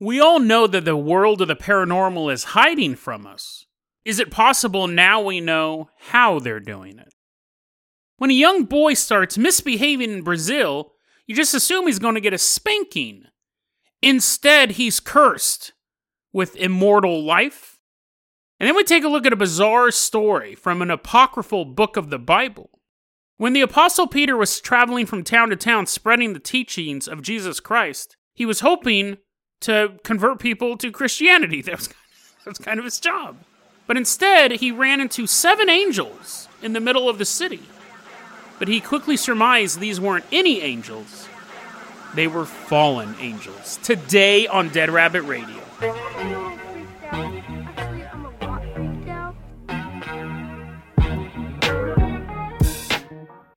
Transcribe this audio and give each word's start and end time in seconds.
We 0.00 0.18
all 0.18 0.38
know 0.38 0.66
that 0.66 0.86
the 0.86 0.96
world 0.96 1.42
of 1.42 1.48
the 1.48 1.54
paranormal 1.54 2.32
is 2.32 2.44
hiding 2.44 2.96
from 2.96 3.26
us. 3.26 3.66
Is 4.02 4.18
it 4.18 4.30
possible 4.30 4.86
now 4.86 5.20
we 5.20 5.42
know 5.42 5.90
how 5.98 6.38
they're 6.38 6.58
doing 6.58 6.98
it? 6.98 7.12
When 8.16 8.30
a 8.30 8.34
young 8.34 8.64
boy 8.64 8.94
starts 8.94 9.36
misbehaving 9.36 10.10
in 10.10 10.22
Brazil, 10.22 10.92
you 11.26 11.34
just 11.34 11.52
assume 11.52 11.86
he's 11.86 11.98
going 11.98 12.14
to 12.14 12.20
get 12.20 12.32
a 12.32 12.38
spanking. 12.38 13.24
Instead, 14.00 14.72
he's 14.72 15.00
cursed 15.00 15.74
with 16.32 16.56
immortal 16.56 17.22
life. 17.22 17.78
And 18.58 18.66
then 18.66 18.76
we 18.76 18.84
take 18.84 19.04
a 19.04 19.08
look 19.08 19.26
at 19.26 19.34
a 19.34 19.36
bizarre 19.36 19.90
story 19.90 20.54
from 20.54 20.80
an 20.80 20.90
apocryphal 20.90 21.66
book 21.66 21.98
of 21.98 22.08
the 22.08 22.18
Bible. 22.18 22.80
When 23.36 23.52
the 23.52 23.60
Apostle 23.60 24.06
Peter 24.06 24.36
was 24.36 24.60
traveling 24.60 25.04
from 25.04 25.24
town 25.24 25.50
to 25.50 25.56
town 25.56 25.86
spreading 25.86 26.32
the 26.32 26.40
teachings 26.40 27.06
of 27.06 27.22
Jesus 27.22 27.60
Christ, 27.60 28.16
he 28.34 28.46
was 28.46 28.60
hoping 28.60 29.18
to 29.60 29.92
convert 30.02 30.38
people 30.38 30.76
to 30.78 30.90
Christianity. 30.90 31.62
That 31.70 31.76
was, 31.78 31.88
that 32.44 32.50
was 32.50 32.58
kind 32.58 32.78
of 32.78 32.84
his 32.84 32.98
job. 32.98 33.36
But 33.86 33.96
instead, 33.96 34.52
he 34.52 34.72
ran 34.72 35.00
into 35.00 35.26
seven 35.26 35.68
angels 35.68 36.48
in 36.62 36.72
the 36.72 36.80
middle 36.80 37.08
of 37.08 37.18
the 37.18 37.24
city. 37.24 37.60
But 38.58 38.68
he 38.68 38.80
quickly 38.80 39.16
surmised 39.16 39.80
these 39.80 40.00
weren't 40.00 40.24
any 40.30 40.60
angels, 40.60 41.28
they 42.14 42.26
were 42.26 42.46
fallen 42.46 43.14
angels. 43.20 43.78
Today 43.82 44.46
on 44.46 44.68
Dead 44.68 44.90
Rabbit 44.90 45.22
Radio. 45.22 45.60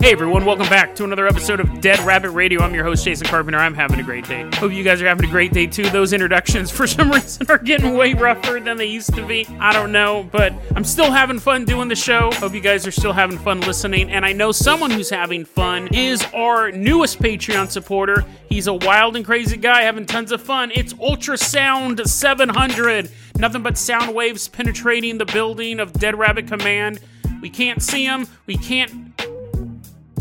Hey 0.04 0.12
everyone, 0.12 0.44
welcome 0.44 0.68
back 0.68 0.96
to 0.96 1.06
another 1.06 1.28
episode 1.28 1.62
of 1.62 1.80
Dead 1.80 1.98
Rabbit 2.00 2.32
Radio. 2.32 2.62
I'm 2.62 2.76
your 2.76 2.84
host, 2.84 3.06
Jason 3.06 3.26
Carpenter. 3.26 3.58
I'm 3.58 3.74
having 3.74 4.02
a 4.02 4.04
great 4.04 4.28
day. 4.28 4.50
Hope 4.56 4.74
you 4.74 4.84
guys 4.84 5.02
are 5.02 5.08
having 5.08 5.24
a 5.24 5.32
great 5.32 5.54
day 5.54 5.66
too. 5.66 5.90
Those 5.92 6.12
introductions, 6.12 6.70
for 6.70 6.86
some 6.86 7.10
reason, 7.14 7.50
are 7.50 7.58
getting 7.58 7.96
way 7.96 8.14
rougher 8.14 8.60
than 8.60 8.76
they 8.76 8.88
used 8.88 9.16
to 9.16 9.26
be. 9.26 9.48
I 9.62 9.72
don't 9.72 9.94
know, 9.94 10.28
but 10.30 10.52
I'm 10.76 10.84
still 10.84 11.10
having 11.10 11.40
fun 11.40 11.64
doing 11.64 11.88
the 11.88 11.96
show. 11.96 12.32
Hope 12.34 12.54
you 12.54 12.60
guys 12.60 12.86
are 12.86 12.92
still 12.92 13.14
having 13.14 13.38
fun 13.38 13.62
listening. 13.62 14.12
And 14.12 14.26
I 14.26 14.34
know 14.34 14.52
someone 14.52 14.92
who's 14.92 15.10
having 15.10 15.46
fun 15.46 15.88
is 15.94 16.22
our 16.34 16.70
newest 16.70 17.20
Patreon 17.20 17.72
supporter. 17.72 18.26
He's 18.50 18.68
a 18.68 18.74
wild 18.74 19.16
and 19.16 19.24
crazy 19.24 19.56
guy 19.56 19.84
having 19.84 20.06
tons 20.06 20.34
of 20.34 20.42
fun. 20.42 20.74
It's 20.76 20.94
Ultrasound 20.96 22.06
700. 22.06 23.10
Nothing 23.38 23.64
but 23.64 23.78
sound 23.78 24.14
waves 24.14 24.50
penetrating 24.50 25.18
the 25.18 25.26
building 25.26 25.80
of 25.80 25.94
Dead 25.94 26.20
Rabbit 26.20 26.50
Command. 26.50 27.00
We 27.42 27.50
can't 27.50 27.82
see 27.82 28.04
him. 28.04 28.28
We 28.48 28.58
can't 28.58 29.14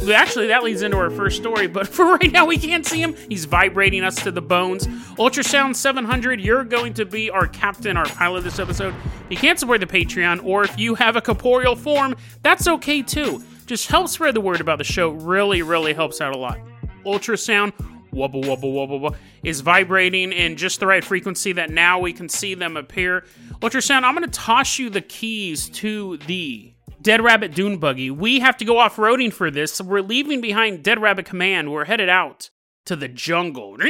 Actually, 0.09 0.49
that 0.49 0.63
leads 0.63 0.83
into 0.83 0.97
our 0.97 1.11
first 1.11 1.37
story, 1.37 1.67
but 1.67 1.87
for 1.95 2.15
right 2.15 2.33
now, 2.33 2.47
we 2.47 2.59
can't 2.59 2.85
see 2.85 3.01
him. 3.01 3.15
He's 3.29 3.45
vibrating 3.45 4.03
us 4.03 4.17
to 4.23 4.31
the 4.31 4.43
bones. 4.43 4.87
Ultrasound 5.17 5.77
700, 5.77 6.41
you're 6.41 6.65
going 6.65 6.95
to 6.95 7.05
be 7.05 7.31
our 7.31 7.47
captain, 7.47 7.97
our 7.97 8.07
pilot 8.07 8.43
this 8.43 8.59
episode. 8.59 8.95
You 9.31 9.37
can't 9.37 9.59
support 9.59 9.81
the 9.81 9.87
Patreon, 9.87 10.45
or 10.45 10.65
if 10.65 10.79
you 10.79 10.95
have 10.95 11.17
a 11.17 11.21
corporeal 11.21 11.77
form, 11.77 12.17
that's 12.43 12.67
okay 12.67 13.03
too. 13.03 13.43
Just 13.67 13.89
help 13.89 14.09
spread 14.09 14.35
the 14.35 14.41
word 14.41 14.61
about 14.61 14.79
the 14.79 14.85
show. 14.85 15.11
Really, 15.11 15.63
really 15.63 15.95
helps 15.95 16.21
out 16.21 16.35
a 16.35 16.39
lot. 16.39 16.59
Ultrasound, 17.05 17.73
wubble, 18.13 18.45
wubble, 18.45 18.75
wubble, 18.75 19.01
wubble, 19.01 19.17
is 19.43 19.61
vibrating 19.61 20.33
in 20.33 20.57
just 20.57 20.81
the 20.81 20.87
right 20.87 21.05
frequency 21.05 21.53
that 21.53 21.71
now 21.71 21.99
we 21.99 22.13
can 22.13 22.29
see 22.29 22.55
them 22.55 22.77
appear. 22.77 23.25
Ultrasound, 23.61 24.03
I'm 24.03 24.15
going 24.15 24.29
to 24.29 24.39
toss 24.39 24.79
you 24.79 24.91
the 24.91 25.01
keys 25.01 25.69
to 25.71 26.17
the 26.19 26.72
Dead 27.03 27.23
Rabbit 27.23 27.55
Dune 27.55 27.77
Buggy. 27.79 28.11
We 28.11 28.41
have 28.41 28.57
to 28.59 28.65
go 28.65 28.79
off 28.79 28.97
roading 28.97 29.33
for 29.33 29.51
this, 29.51 29.75
so 29.75 29.85
we're 29.85 30.03
leaving 30.03 30.41
behind 30.41 30.85
Dead 30.85 31.01
Rabbit 31.01 31.27
Command. 31.27 31.73
We're 31.73 31.87
headed 31.87 32.09
out 32.09 32.51
to 32.87 32.95
the 32.95 33.09
jungle. 33.09 33.77
Dead 33.77 33.89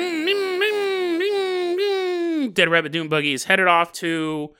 Rabbit 2.69 2.93
Dune 2.93 3.09
Buggy 3.09 3.35
is 3.35 3.45
headed 3.45 3.67
off 3.67 3.93
to. 3.93 4.55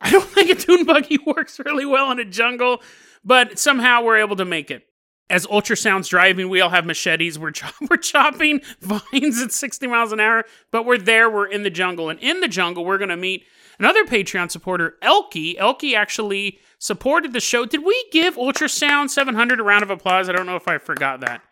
I 0.00 0.10
don't 0.10 0.24
think 0.28 0.50
a 0.50 0.54
Dune 0.54 0.84
Buggy 0.84 1.18
works 1.26 1.58
really 1.58 1.84
well 1.84 2.10
in 2.10 2.18
a 2.18 2.24
jungle, 2.24 2.80
but 3.24 3.58
somehow 3.58 4.02
we're 4.02 4.18
able 4.18 4.36
to 4.36 4.44
make 4.44 4.70
it. 4.70 4.84
As 5.30 5.46
Ultrasound's 5.46 6.08
driving, 6.08 6.48
we 6.48 6.62
all 6.62 6.70
have 6.70 6.86
machetes. 6.86 7.38
We're, 7.38 7.52
we're 7.90 7.98
chopping 7.98 8.62
vines 8.80 9.42
at 9.42 9.52
60 9.52 9.86
miles 9.86 10.12
an 10.12 10.20
hour, 10.20 10.44
but 10.70 10.86
we're 10.86 10.96
there. 10.96 11.28
We're 11.28 11.48
in 11.48 11.62
the 11.62 11.70
jungle. 11.70 12.08
And 12.08 12.18
in 12.20 12.40
the 12.40 12.48
jungle, 12.48 12.86
we're 12.86 12.96
going 12.96 13.10
to 13.10 13.16
meet 13.16 13.44
another 13.78 14.04
Patreon 14.04 14.50
supporter, 14.50 14.96
Elkie. 15.02 15.56
Elkie 15.58 15.94
actually 15.94 16.58
supported 16.78 17.32
the 17.32 17.40
show. 17.40 17.64
Did 17.64 17.84
we 17.84 18.04
give 18.12 18.36
Ultrasound 18.36 19.10
700 19.10 19.60
a 19.60 19.62
round 19.62 19.82
of 19.82 19.90
applause? 19.90 20.28
I 20.28 20.32
don't 20.32 20.46
know 20.46 20.56
if 20.56 20.68
I 20.68 20.78
forgot 20.78 21.20
that. 21.20 21.42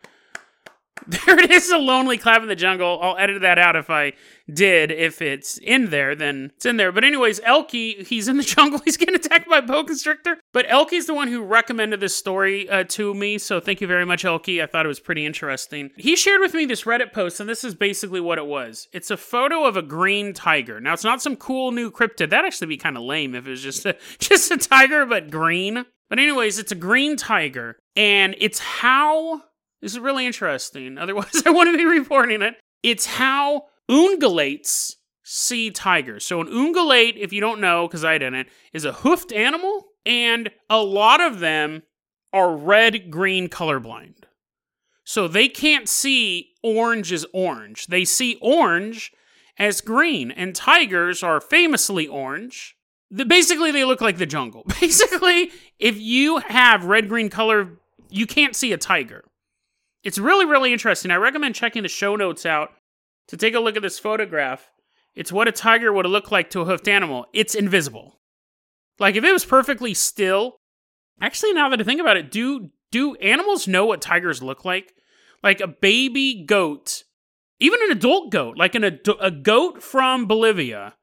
There 1.27 1.39
it 1.39 1.51
is, 1.51 1.71
a 1.71 1.79
lonely 1.79 2.19
clap 2.19 2.43
in 2.43 2.49
the 2.49 2.57
jungle. 2.57 2.99
I'll 3.01 3.17
edit 3.17 3.43
that 3.43 3.59
out 3.59 3.77
if 3.77 3.91
I 3.91 4.15
did. 4.53 4.91
If 4.91 5.23
it's 5.23 5.57
in 5.59 5.91
there, 5.91 6.15
then 6.15 6.53
it's 6.57 6.67
in 6.67 6.79
there. 6.79 6.91
But 6.91 7.05
anyways, 7.05 7.39
Elkie, 7.41 8.07
he's 8.07 8.29
in 8.29 8.39
the 8.39 8.43
jungle. 8.55 8.81
He's 8.85 8.97
getting 8.97 9.15
attacked 9.15 9.49
by 9.49 9.59
a 9.59 9.63
boa 9.63 9.85
constrictor. 9.85 10.39
But 10.53 10.67
Elkie's 10.67 11.07
the 11.07 11.15
one 11.15 11.29
who 11.29 11.43
recommended 11.43 12.01
this 12.01 12.17
story 12.17 12.69
uh, 12.69 12.85
to 12.89 13.15
me. 13.15 13.39
So 13.39 13.61
thank 13.61 13.81
you 13.81 13.87
very 13.87 14.05
much, 14.05 14.25
Elkie. 14.25 14.63
I 14.63 14.67
thought 14.67 14.85
it 14.85 14.89
was 14.89 15.01
pretty 15.01 15.25
interesting. 15.25 15.91
He 15.97 16.17
shared 16.17 16.41
with 16.41 16.55
me 16.55 16.65
this 16.65 16.85
Reddit 16.85 17.13
post, 17.13 17.39
and 17.39 17.49
this 17.49 17.63
is 17.63 17.75
basically 17.75 18.21
what 18.21 18.39
it 18.39 18.47
was. 18.47 18.89
It's 18.93 19.11
a 19.11 19.17
photo 19.17 19.65
of 19.65 19.77
a 19.77 19.83
green 19.83 20.33
tiger. 20.33 20.81
Now 20.81 20.93
it's 20.93 21.05
not 21.05 21.23
some 21.23 21.37
cool 21.37 21.71
new 21.71 21.91
cryptid. 21.91 22.31
That'd 22.31 22.47
actually 22.47 22.69
be 22.69 22.79
kind 22.79 22.97
of 22.97 23.05
lame 23.05 23.35
if 23.35 23.47
it 23.47 23.51
was 23.51 23.63
just 23.63 23.87
a 23.87 23.97
just 24.19 24.51
a 24.51 24.57
tiger 24.57 25.07
but 25.07 25.31
green. 25.31 25.85
But 26.09 26.19
anyways, 26.19 26.59
it's 26.59 26.73
a 26.73 26.77
green 26.77 27.17
tiger, 27.17 27.79
and 27.97 28.37
it's 28.39 28.61
how 28.61 29.43
this 29.87 29.93
is 29.93 30.01
really 30.01 30.27
interesting. 30.27 30.99
Otherwise, 30.99 31.45
I 31.47 31.51
wouldn't 31.51 31.79
be 31.79 31.85
reporting 31.85 32.43
it. 32.43 32.57
It's 32.83 33.07
how 33.07 33.67
ungulates 33.89 34.95
see 35.23 35.71
tigers. 35.71 36.27
So, 36.27 36.41
an 36.41 36.49
ungulate, 36.49 37.17
if 37.17 37.33
you 37.33 37.41
don't 37.41 37.61
know, 37.61 37.87
because 37.87 38.05
I 38.05 38.19
didn't, 38.19 38.49
is 38.73 38.85
a 38.85 38.93
hoofed 38.93 39.33
animal, 39.33 39.85
and 40.05 40.51
a 40.69 40.83
lot 40.83 41.21
of 41.21 41.39
them 41.39 41.85
are 42.33 42.57
red 42.57 43.13
green 43.13 43.49
colorblind. 43.49 44.25
So, 45.05 45.29
they 45.29 45.49
can't 45.49 45.89
see 45.89 46.49
orange 46.65 47.13
as 47.13 47.25
orange. 47.33 47.87
They 47.87 48.05
see 48.05 48.39
orange 48.41 49.13
as 49.57 49.81
green, 49.81 50.33
and 50.33 50.53
tigers 50.53 51.23
are 51.23 51.41
famously 51.41 52.09
orange. 52.09 52.75
The, 53.13 53.25
basically, 53.25 53.71
they 53.71 53.85
look 53.85 54.01
like 54.01 54.19
the 54.19 54.27
jungle. 54.27 54.65
Basically, 54.81 55.53
if 55.79 55.97
you 55.97 56.39
have 56.39 56.87
red 56.87 57.09
green 57.09 57.31
color, 57.31 57.79
you 58.11 58.27
can't 58.27 58.57
see 58.57 58.73
a 58.73 58.77
tiger. 58.77 59.23
It's 60.07 60.19
really, 60.19 60.47
really 60.47 60.73
interesting. 60.73 61.11
I 61.11 61.17
recommend 61.17 61.57
checking 61.57 61.83
the 61.83 61.89
show 61.89 62.15
notes 62.15 62.47
out 62.47 62.71
to 63.27 63.37
take 63.37 63.55
a 63.55 63.59
look 63.59 63.75
at 63.75 63.83
this 63.83 63.99
photograph. 63.99 64.71
It's 65.17 65.33
what 65.33 65.49
a 65.49 65.53
tiger 65.53 65.93
would 65.93 66.07
look 66.07 66.31
like 66.31 66.49
to 66.51 66.61
a 66.61 66.65
hoofed 66.65 66.87
animal. 66.87 67.27
It's 67.33 67.57
invisible. 67.57 68.21
Like 69.01 69.17
if 69.17 69.25
it 69.25 69.33
was 69.33 69.45
perfectly 69.45 69.95
still. 69.95 70.59
Actually, 71.21 71.55
now 71.55 71.69
that 71.71 71.81
I 71.81 71.83
think 71.83 72.01
about 72.01 72.17
it, 72.17 72.31
do 72.31 72.71
do 72.93 73.17
animals 73.17 73.67
know 73.67 73.85
what 73.85 74.01
tigers 74.01 74.45
look 74.45 74.65
like? 74.65 74.93
Like 75.43 75.61
a 75.61 75.67
baby 75.67 76.45
goat, 76.47 77.03
even 77.59 77.81
an 77.83 77.91
adult 77.91 78.31
goat, 78.31 78.57
like 78.57 78.77
an 78.77 78.85
ad- 78.85 79.01
a 79.21 79.33
goat 79.33 79.83
from 79.83 80.27
Bolivia, 80.27 80.95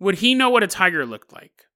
would 0.00 0.16
he 0.16 0.34
know 0.34 0.50
what 0.50 0.64
a 0.64 0.66
tiger 0.66 1.06
looked 1.06 1.32
like? 1.32 1.66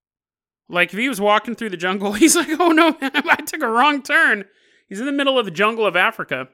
Like 0.69 0.93
if 0.93 0.99
he 0.99 1.09
was 1.09 1.21
walking 1.21 1.55
through 1.55 1.71
the 1.71 1.77
jungle, 1.77 2.13
he's 2.15 2.35
like, 2.35 2.49
"Oh 2.59 2.73
no, 2.73 2.97
I 3.01 3.37
took 3.47 3.63
a 3.63 3.69
wrong 3.69 4.03
turn." 4.03 4.47
He's 4.89 4.99
in 4.99 5.07
the 5.07 5.13
middle 5.13 5.39
of 5.39 5.45
the 5.45 5.53
jungle 5.53 5.87
of 5.87 5.95
Africa. 5.95 6.49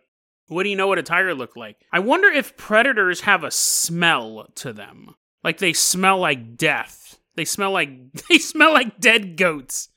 Would 0.53 0.67
you 0.67 0.77
know 0.77 0.87
what 0.87 0.99
a 0.99 1.03
tiger 1.03 1.35
looked 1.35 1.57
like? 1.57 1.77
I 1.93 1.99
wonder 1.99 2.29
if 2.29 2.57
predators 2.57 3.23
have 3.23 3.45
a 3.45 3.51
smell 3.51 4.49
to 4.57 4.73
them. 4.73 5.15
Like 5.43 5.59
they 5.59 5.73
smell 5.73 6.19
like 6.19 6.57
death. 6.57 7.19
They 7.35 7.45
smell 7.45 7.73
like 7.73 7.91
they 8.29 8.39
smell 8.39 8.73
like 8.73 9.01
dead 9.01 9.37
goats. 9.37 9.89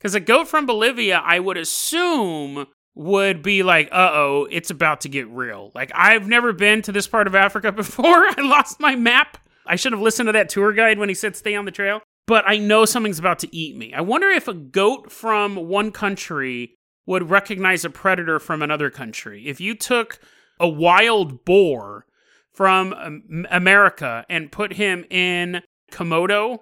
Cuz 0.00 0.14
a 0.14 0.20
goat 0.20 0.48
from 0.48 0.66
Bolivia, 0.66 1.20
I 1.24 1.40
would 1.40 1.56
assume 1.56 2.66
would 2.94 3.42
be 3.42 3.62
like, 3.62 3.88
"Uh-oh, 3.92 4.48
it's 4.50 4.70
about 4.70 5.00
to 5.02 5.08
get 5.08 5.28
real." 5.28 5.72
Like 5.74 5.90
I've 5.94 6.28
never 6.28 6.52
been 6.52 6.82
to 6.82 6.92
this 6.92 7.08
part 7.08 7.26
of 7.26 7.34
Africa 7.34 7.72
before. 7.82 8.26
I 8.28 8.40
lost 8.42 8.80
my 8.80 8.96
map. 8.96 9.38
I 9.66 9.76
should 9.76 9.92
have 9.92 10.00
listened 10.00 10.28
to 10.28 10.32
that 10.32 10.48
tour 10.48 10.72
guide 10.72 10.98
when 10.98 11.08
he 11.08 11.14
said 11.14 11.36
stay 11.36 11.54
on 11.54 11.64
the 11.64 11.70
trail. 11.70 12.00
But 12.26 12.44
I 12.46 12.58
know 12.58 12.84
something's 12.84 13.18
about 13.18 13.38
to 13.40 13.56
eat 13.56 13.76
me. 13.76 13.94
I 13.94 14.02
wonder 14.02 14.28
if 14.28 14.48
a 14.48 14.54
goat 14.54 15.10
from 15.10 15.56
one 15.56 15.90
country 15.90 16.77
would 17.08 17.30
recognize 17.30 17.86
a 17.86 17.90
predator 17.90 18.38
from 18.38 18.60
another 18.60 18.90
country. 18.90 19.48
If 19.48 19.62
you 19.62 19.74
took 19.74 20.20
a 20.60 20.68
wild 20.68 21.46
boar 21.46 22.04
from 22.52 22.92
um, 22.92 23.46
America 23.50 24.26
and 24.28 24.52
put 24.52 24.74
him 24.74 25.06
in 25.08 25.62
Komodo, 25.90 26.58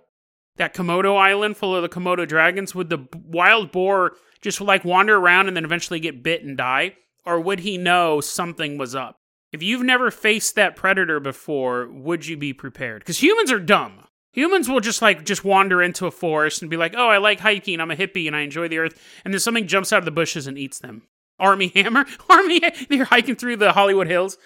that 0.54 0.72
Komodo 0.72 1.18
island 1.18 1.56
full 1.56 1.74
of 1.74 1.82
the 1.82 1.88
Komodo 1.88 2.28
dragons, 2.28 2.76
would 2.76 2.90
the 2.90 3.08
wild 3.12 3.72
boar 3.72 4.12
just 4.40 4.60
like 4.60 4.84
wander 4.84 5.16
around 5.16 5.48
and 5.48 5.56
then 5.56 5.64
eventually 5.64 5.98
get 5.98 6.22
bit 6.22 6.44
and 6.44 6.56
die? 6.56 6.94
Or 7.24 7.40
would 7.40 7.58
he 7.60 7.76
know 7.76 8.20
something 8.20 8.78
was 8.78 8.94
up? 8.94 9.18
If 9.50 9.64
you've 9.64 9.82
never 9.82 10.12
faced 10.12 10.54
that 10.54 10.76
predator 10.76 11.18
before, 11.18 11.88
would 11.90 12.24
you 12.24 12.36
be 12.36 12.52
prepared? 12.52 13.00
Because 13.00 13.20
humans 13.20 13.50
are 13.50 13.58
dumb. 13.58 14.05
Humans 14.36 14.68
will 14.68 14.80
just 14.80 15.00
like 15.02 15.24
just 15.24 15.44
wander 15.44 15.82
into 15.82 16.06
a 16.06 16.10
forest 16.10 16.62
and 16.62 16.70
be 16.70 16.76
like, 16.76 16.94
"Oh, 16.96 17.08
I 17.08 17.18
like 17.18 17.40
hiking. 17.40 17.80
I'm 17.80 17.90
a 17.90 17.96
hippie 17.96 18.26
and 18.26 18.36
I 18.36 18.42
enjoy 18.42 18.68
the 18.68 18.78
earth." 18.78 19.00
And 19.24 19.34
then 19.34 19.40
something 19.40 19.66
jumps 19.66 19.92
out 19.92 19.98
of 19.98 20.04
the 20.04 20.10
bushes 20.10 20.46
and 20.46 20.58
eats 20.58 20.78
them. 20.78 21.02
Armie 21.38 21.68
Hammer, 21.74 22.06
Armie, 22.28 22.60
they're 22.88 23.04
hiking 23.06 23.36
through 23.36 23.56
the 23.56 23.72
Hollywood 23.72 24.06
Hills. 24.06 24.38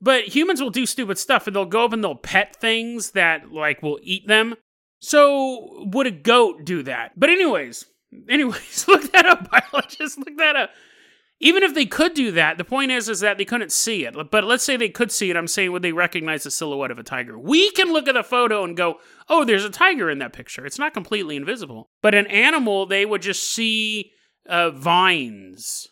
But 0.00 0.34
humans 0.34 0.60
will 0.60 0.70
do 0.70 0.86
stupid 0.86 1.18
stuff 1.18 1.46
and 1.46 1.54
they'll 1.54 1.64
go 1.64 1.84
up 1.84 1.92
and 1.92 2.02
they'll 2.02 2.14
pet 2.14 2.56
things 2.56 3.12
that 3.12 3.52
like 3.52 3.82
will 3.82 3.98
eat 4.02 4.26
them. 4.26 4.54
So 5.00 5.88
would 5.92 6.06
a 6.06 6.12
goat 6.12 6.64
do 6.64 6.84
that? 6.84 7.12
But 7.16 7.30
anyways, 7.30 7.86
anyways, 8.28 8.86
look 8.88 9.10
that 9.12 9.26
up, 9.26 9.50
biologists. 9.50 10.18
Look 10.18 10.36
that 10.38 10.56
up. 10.56 10.70
Even 11.44 11.64
if 11.64 11.74
they 11.74 11.86
could 11.86 12.14
do 12.14 12.30
that, 12.30 12.56
the 12.56 12.64
point 12.64 12.92
is 12.92 13.08
is 13.08 13.18
that 13.18 13.36
they 13.36 13.44
couldn't 13.44 13.72
see 13.72 14.04
it. 14.04 14.14
But 14.30 14.44
let's 14.44 14.62
say 14.62 14.76
they 14.76 14.88
could 14.88 15.10
see 15.10 15.28
it. 15.28 15.36
I'm 15.36 15.48
saying 15.48 15.72
would 15.72 15.82
they 15.82 15.92
recognize 15.92 16.44
the 16.44 16.52
silhouette 16.52 16.92
of 16.92 17.00
a 17.00 17.02
tiger? 17.02 17.36
We 17.36 17.72
can 17.72 17.92
look 17.92 18.06
at 18.06 18.14
the 18.14 18.22
photo 18.22 18.62
and 18.62 18.76
go, 18.76 19.00
"Oh, 19.28 19.44
there's 19.44 19.64
a 19.64 19.70
tiger 19.70 20.08
in 20.08 20.20
that 20.20 20.32
picture." 20.32 20.64
It's 20.64 20.78
not 20.78 20.94
completely 20.94 21.34
invisible. 21.34 21.90
But 22.00 22.14
an 22.14 22.28
animal, 22.28 22.86
they 22.86 23.04
would 23.04 23.22
just 23.22 23.52
see 23.52 24.12
uh, 24.48 24.70
vines. 24.70 25.88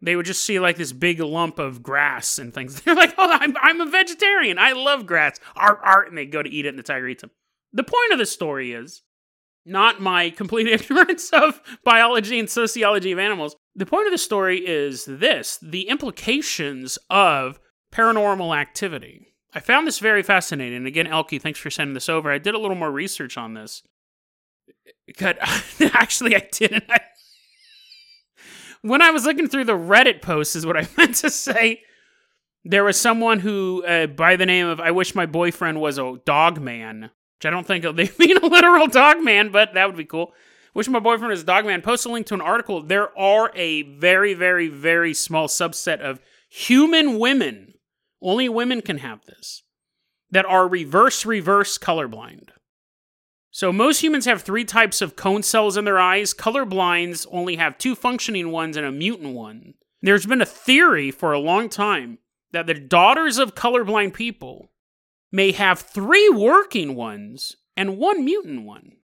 They 0.00 0.14
would 0.14 0.26
just 0.26 0.44
see 0.44 0.60
like 0.60 0.76
this 0.76 0.92
big 0.92 1.18
lump 1.18 1.58
of 1.58 1.82
grass 1.82 2.38
and 2.38 2.54
things. 2.54 2.80
They're 2.82 2.94
like, 2.94 3.14
"Oh, 3.18 3.28
I'm 3.28 3.56
I'm 3.60 3.80
a 3.80 3.90
vegetarian. 3.90 4.56
I 4.56 4.72
love 4.72 5.04
grass." 5.04 5.40
Art, 5.56 5.80
art, 5.82 6.08
and 6.08 6.16
they 6.16 6.26
go 6.26 6.44
to 6.44 6.50
eat 6.50 6.64
it, 6.64 6.70
and 6.70 6.78
the 6.78 6.84
tiger 6.84 7.08
eats 7.08 7.22
them. 7.22 7.32
The 7.72 7.82
point 7.82 8.12
of 8.12 8.18
the 8.18 8.26
story 8.26 8.72
is 8.72 9.02
not 9.64 10.00
my 10.00 10.30
complete 10.30 10.68
ignorance 10.68 11.30
of 11.30 11.60
biology 11.82 12.38
and 12.38 12.48
sociology 12.48 13.10
of 13.10 13.18
animals. 13.18 13.56
The 13.76 13.86
point 13.86 14.06
of 14.06 14.12
the 14.12 14.18
story 14.18 14.66
is 14.66 15.04
this 15.04 15.58
the 15.60 15.88
implications 15.88 16.98
of 17.10 17.60
paranormal 17.92 18.56
activity. 18.56 19.34
I 19.54 19.60
found 19.60 19.86
this 19.86 19.98
very 19.98 20.22
fascinating. 20.22 20.78
And 20.78 20.86
Again, 20.86 21.06
Elke, 21.06 21.40
thanks 21.40 21.60
for 21.60 21.70
sending 21.70 21.94
this 21.94 22.08
over. 22.08 22.30
I 22.30 22.38
did 22.38 22.54
a 22.54 22.58
little 22.58 22.76
more 22.76 22.90
research 22.90 23.36
on 23.36 23.54
this. 23.54 23.82
God, 25.18 25.38
actually, 25.92 26.34
I 26.34 26.48
didn't. 26.50 26.84
I, 26.90 27.00
when 28.80 29.02
I 29.02 29.10
was 29.10 29.24
looking 29.24 29.48
through 29.48 29.64
the 29.64 29.72
Reddit 29.72 30.22
posts, 30.22 30.56
is 30.56 30.66
what 30.66 30.76
I 30.76 30.88
meant 30.96 31.16
to 31.16 31.30
say. 31.30 31.82
There 32.64 32.84
was 32.84 32.98
someone 32.98 33.40
who, 33.40 33.84
uh, 33.86 34.06
by 34.08 34.36
the 34.36 34.46
name 34.46 34.66
of 34.66 34.80
I 34.80 34.90
wish 34.90 35.14
my 35.14 35.26
boyfriend 35.26 35.80
was 35.80 35.98
a 35.98 36.16
dog 36.24 36.60
man, 36.60 37.10
which 37.38 37.46
I 37.46 37.50
don't 37.50 37.66
think 37.66 37.84
they 37.84 38.10
mean 38.18 38.38
a 38.38 38.46
literal 38.46 38.86
dog 38.88 39.22
man, 39.22 39.50
but 39.50 39.74
that 39.74 39.86
would 39.86 39.96
be 39.96 40.04
cool. 40.04 40.32
Wish 40.76 40.88
my 40.88 40.98
boyfriend 40.98 41.30
was 41.30 41.42
dog 41.42 41.64
man. 41.64 41.80
Post 41.80 42.04
a 42.04 42.10
link 42.10 42.26
to 42.26 42.34
an 42.34 42.42
article. 42.42 42.82
There 42.82 43.18
are 43.18 43.50
a 43.54 43.80
very, 43.80 44.34
very, 44.34 44.68
very 44.68 45.14
small 45.14 45.48
subset 45.48 46.00
of 46.00 46.20
human 46.50 47.18
women, 47.18 47.72
only 48.20 48.50
women 48.50 48.82
can 48.82 48.98
have 48.98 49.24
this, 49.24 49.62
that 50.30 50.44
are 50.44 50.68
reverse, 50.68 51.24
reverse 51.24 51.78
colorblind. 51.78 52.50
So 53.50 53.72
most 53.72 54.02
humans 54.02 54.26
have 54.26 54.42
three 54.42 54.66
types 54.66 55.00
of 55.00 55.16
cone 55.16 55.42
cells 55.42 55.78
in 55.78 55.86
their 55.86 55.98
eyes. 55.98 56.34
Colorblind 56.34 57.26
only 57.30 57.56
have 57.56 57.78
two 57.78 57.94
functioning 57.94 58.50
ones 58.50 58.76
and 58.76 58.84
a 58.84 58.92
mutant 58.92 59.32
one. 59.32 59.72
There's 60.02 60.26
been 60.26 60.42
a 60.42 60.46
theory 60.46 61.10
for 61.10 61.32
a 61.32 61.38
long 61.38 61.70
time 61.70 62.18
that 62.52 62.66
the 62.66 62.74
daughters 62.74 63.38
of 63.38 63.54
colorblind 63.54 64.12
people 64.12 64.72
may 65.32 65.52
have 65.52 65.78
three 65.78 66.28
working 66.28 66.94
ones 66.94 67.56
and 67.78 67.96
one 67.96 68.26
mutant 68.26 68.66
one. 68.66 68.96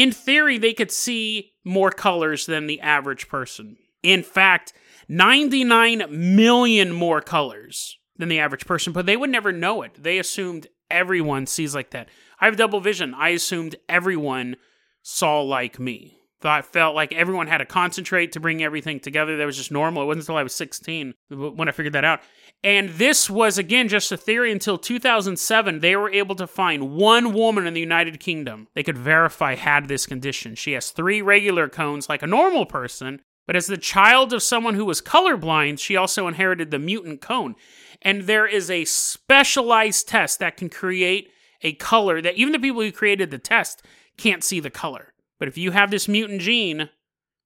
In 0.00 0.12
theory, 0.12 0.56
they 0.56 0.72
could 0.72 0.90
see 0.90 1.52
more 1.62 1.90
colors 1.90 2.46
than 2.46 2.66
the 2.66 2.80
average 2.80 3.28
person. 3.28 3.76
In 4.02 4.22
fact, 4.22 4.72
99 5.10 6.06
million 6.08 6.90
more 6.90 7.20
colors 7.20 7.98
than 8.16 8.30
the 8.30 8.38
average 8.38 8.64
person, 8.64 8.94
but 8.94 9.04
they 9.04 9.14
would 9.14 9.28
never 9.28 9.52
know 9.52 9.82
it. 9.82 10.02
They 10.02 10.18
assumed 10.18 10.68
everyone 10.90 11.44
sees 11.44 11.74
like 11.74 11.90
that. 11.90 12.08
I 12.40 12.46
have 12.46 12.56
double 12.56 12.80
vision. 12.80 13.12
I 13.12 13.28
assumed 13.28 13.76
everyone 13.90 14.56
saw 15.02 15.42
like 15.42 15.78
me. 15.78 16.16
Thought 16.40 16.64
felt 16.64 16.94
like 16.94 17.12
everyone 17.12 17.48
had 17.48 17.58
to 17.58 17.66
concentrate 17.66 18.32
to 18.32 18.40
bring 18.40 18.62
everything 18.62 18.98
together. 18.98 19.36
That 19.36 19.44
was 19.44 19.58
just 19.58 19.70
normal. 19.70 20.02
It 20.02 20.06
wasn't 20.06 20.22
until 20.22 20.36
I 20.36 20.42
was 20.42 20.54
16 20.54 21.14
when 21.28 21.68
I 21.68 21.72
figured 21.72 21.92
that 21.92 22.04
out. 22.04 22.20
And 22.64 22.90
this 22.90 23.28
was, 23.28 23.58
again, 23.58 23.88
just 23.88 24.10
a 24.10 24.16
theory 24.16 24.50
until 24.50 24.78
2007. 24.78 25.80
They 25.80 25.96
were 25.96 26.10
able 26.10 26.34
to 26.36 26.46
find 26.46 26.92
one 26.92 27.34
woman 27.34 27.66
in 27.66 27.74
the 27.74 27.80
United 27.80 28.20
Kingdom 28.20 28.68
they 28.74 28.82
could 28.82 28.96
verify 28.96 29.54
had 29.54 29.88
this 29.88 30.06
condition. 30.06 30.54
She 30.54 30.72
has 30.72 30.90
three 30.90 31.20
regular 31.20 31.68
cones 31.68 32.08
like 32.08 32.22
a 32.22 32.26
normal 32.26 32.64
person, 32.64 33.20
but 33.46 33.56
as 33.56 33.66
the 33.66 33.76
child 33.76 34.32
of 34.32 34.42
someone 34.42 34.74
who 34.74 34.84
was 34.86 35.02
colorblind, 35.02 35.78
she 35.78 35.96
also 35.96 36.26
inherited 36.26 36.70
the 36.70 36.78
mutant 36.78 37.20
cone. 37.20 37.54
And 38.00 38.22
there 38.22 38.46
is 38.46 38.70
a 38.70 38.86
specialized 38.86 40.08
test 40.08 40.38
that 40.38 40.56
can 40.56 40.70
create 40.70 41.30
a 41.62 41.74
color 41.74 42.22
that 42.22 42.36
even 42.36 42.52
the 42.52 42.58
people 42.58 42.80
who 42.80 42.92
created 42.92 43.30
the 43.30 43.38
test 43.38 43.82
can't 44.16 44.44
see 44.44 44.60
the 44.60 44.70
color. 44.70 45.09
But 45.40 45.48
if 45.48 45.58
you 45.58 45.72
have 45.72 45.90
this 45.90 46.06
mutant 46.06 46.40
gene, 46.40 46.90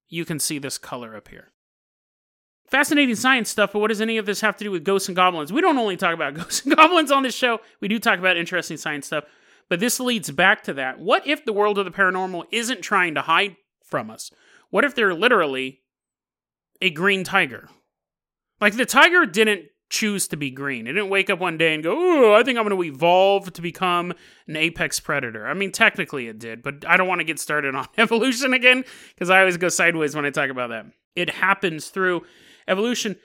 you 0.08 0.26
can 0.26 0.38
see 0.38 0.58
this 0.58 0.76
color 0.76 1.16
appear 1.16 1.54
fascinating 2.74 3.14
science 3.14 3.50
stuff, 3.50 3.72
but 3.72 3.78
what 3.78 3.88
does 3.88 4.00
any 4.00 4.18
of 4.18 4.26
this 4.26 4.40
have 4.40 4.56
to 4.56 4.64
do 4.64 4.70
with 4.72 4.82
ghosts 4.82 5.08
and 5.08 5.14
goblins? 5.14 5.52
We 5.52 5.60
don't 5.60 5.78
only 5.78 5.96
talk 5.96 6.14
about 6.14 6.34
ghosts 6.34 6.64
and 6.64 6.74
goblins 6.74 7.12
on 7.12 7.22
this 7.22 7.34
show, 7.34 7.60
we 7.80 7.88
do 7.88 7.98
talk 7.98 8.18
about 8.18 8.36
interesting 8.36 8.76
science 8.76 9.06
stuff, 9.06 9.24
but 9.68 9.80
this 9.80 10.00
leads 10.00 10.30
back 10.30 10.64
to 10.64 10.74
that. 10.74 10.98
What 10.98 11.26
if 11.26 11.44
the 11.44 11.52
world 11.52 11.78
of 11.78 11.84
the 11.84 11.90
paranormal 11.90 12.46
isn't 12.50 12.82
trying 12.82 13.14
to 13.14 13.22
hide 13.22 13.56
from 13.84 14.10
us? 14.10 14.30
What 14.70 14.84
if 14.84 14.94
they're 14.94 15.14
literally 15.14 15.82
a 16.82 16.90
green 16.90 17.22
tiger? 17.24 17.68
Like 18.60 18.76
the 18.76 18.86
tiger 18.86 19.24
didn't 19.24 19.66
choose 19.90 20.26
to 20.28 20.36
be 20.36 20.50
green. 20.50 20.86
It 20.86 20.92
didn't 20.92 21.10
wake 21.10 21.30
up 21.30 21.38
one 21.38 21.58
day 21.58 21.74
and 21.74 21.82
go, 21.82 21.94
"Oh, 21.96 22.34
I 22.34 22.42
think 22.42 22.58
I'm 22.58 22.66
going 22.66 22.76
to 22.76 22.88
evolve 22.88 23.52
to 23.52 23.62
become 23.62 24.12
an 24.46 24.56
apex 24.56 25.00
predator." 25.00 25.46
I 25.46 25.54
mean, 25.54 25.72
technically 25.72 26.28
it 26.28 26.38
did, 26.38 26.62
but 26.62 26.86
I 26.86 26.96
don't 26.96 27.08
want 27.08 27.20
to 27.20 27.24
get 27.24 27.38
started 27.38 27.74
on 27.74 27.88
evolution 27.98 28.54
again 28.54 28.84
because 29.14 29.30
I 29.30 29.40
always 29.40 29.56
go 29.56 29.68
sideways 29.68 30.14
when 30.14 30.24
I 30.24 30.30
talk 30.30 30.50
about 30.50 30.70
that. 30.70 30.86
It 31.14 31.30
happens 31.30 31.88
through 31.88 32.22
evolution 32.66 33.16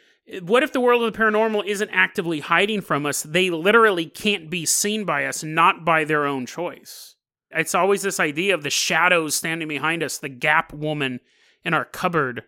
what 0.42 0.64
if 0.64 0.74
the 0.74 0.80
world 0.80 1.04
of 1.04 1.12
the 1.12 1.18
paranormal 1.18 1.66
isn't 1.66 1.90
actively 1.92 2.40
hiding 2.40 2.82
from 2.82 3.06
us? 3.06 3.24
They 3.24 3.50
literally 3.50 4.06
can't 4.06 4.50
be 4.50 4.66
seen 4.66 5.06
by 5.06 5.26
us, 5.26 5.44
not 5.44 5.84
by 5.84 6.04
their 6.04 6.26
own 6.26 6.46
choice. 6.46 7.16
It's 7.52 7.74
always 7.74 8.04
this 8.04 8.20
idea 8.20 8.54
of 8.54 8.62
the 8.62 8.70
shadows 8.70 9.36
standing 9.36 9.68
behind 9.68 10.04
us, 10.04 10.20
the 10.20 10.30
gap 10.30 10.72
woman 10.72 11.20
in 11.64 11.74
our 11.74 11.86
cupboard, 11.86 12.44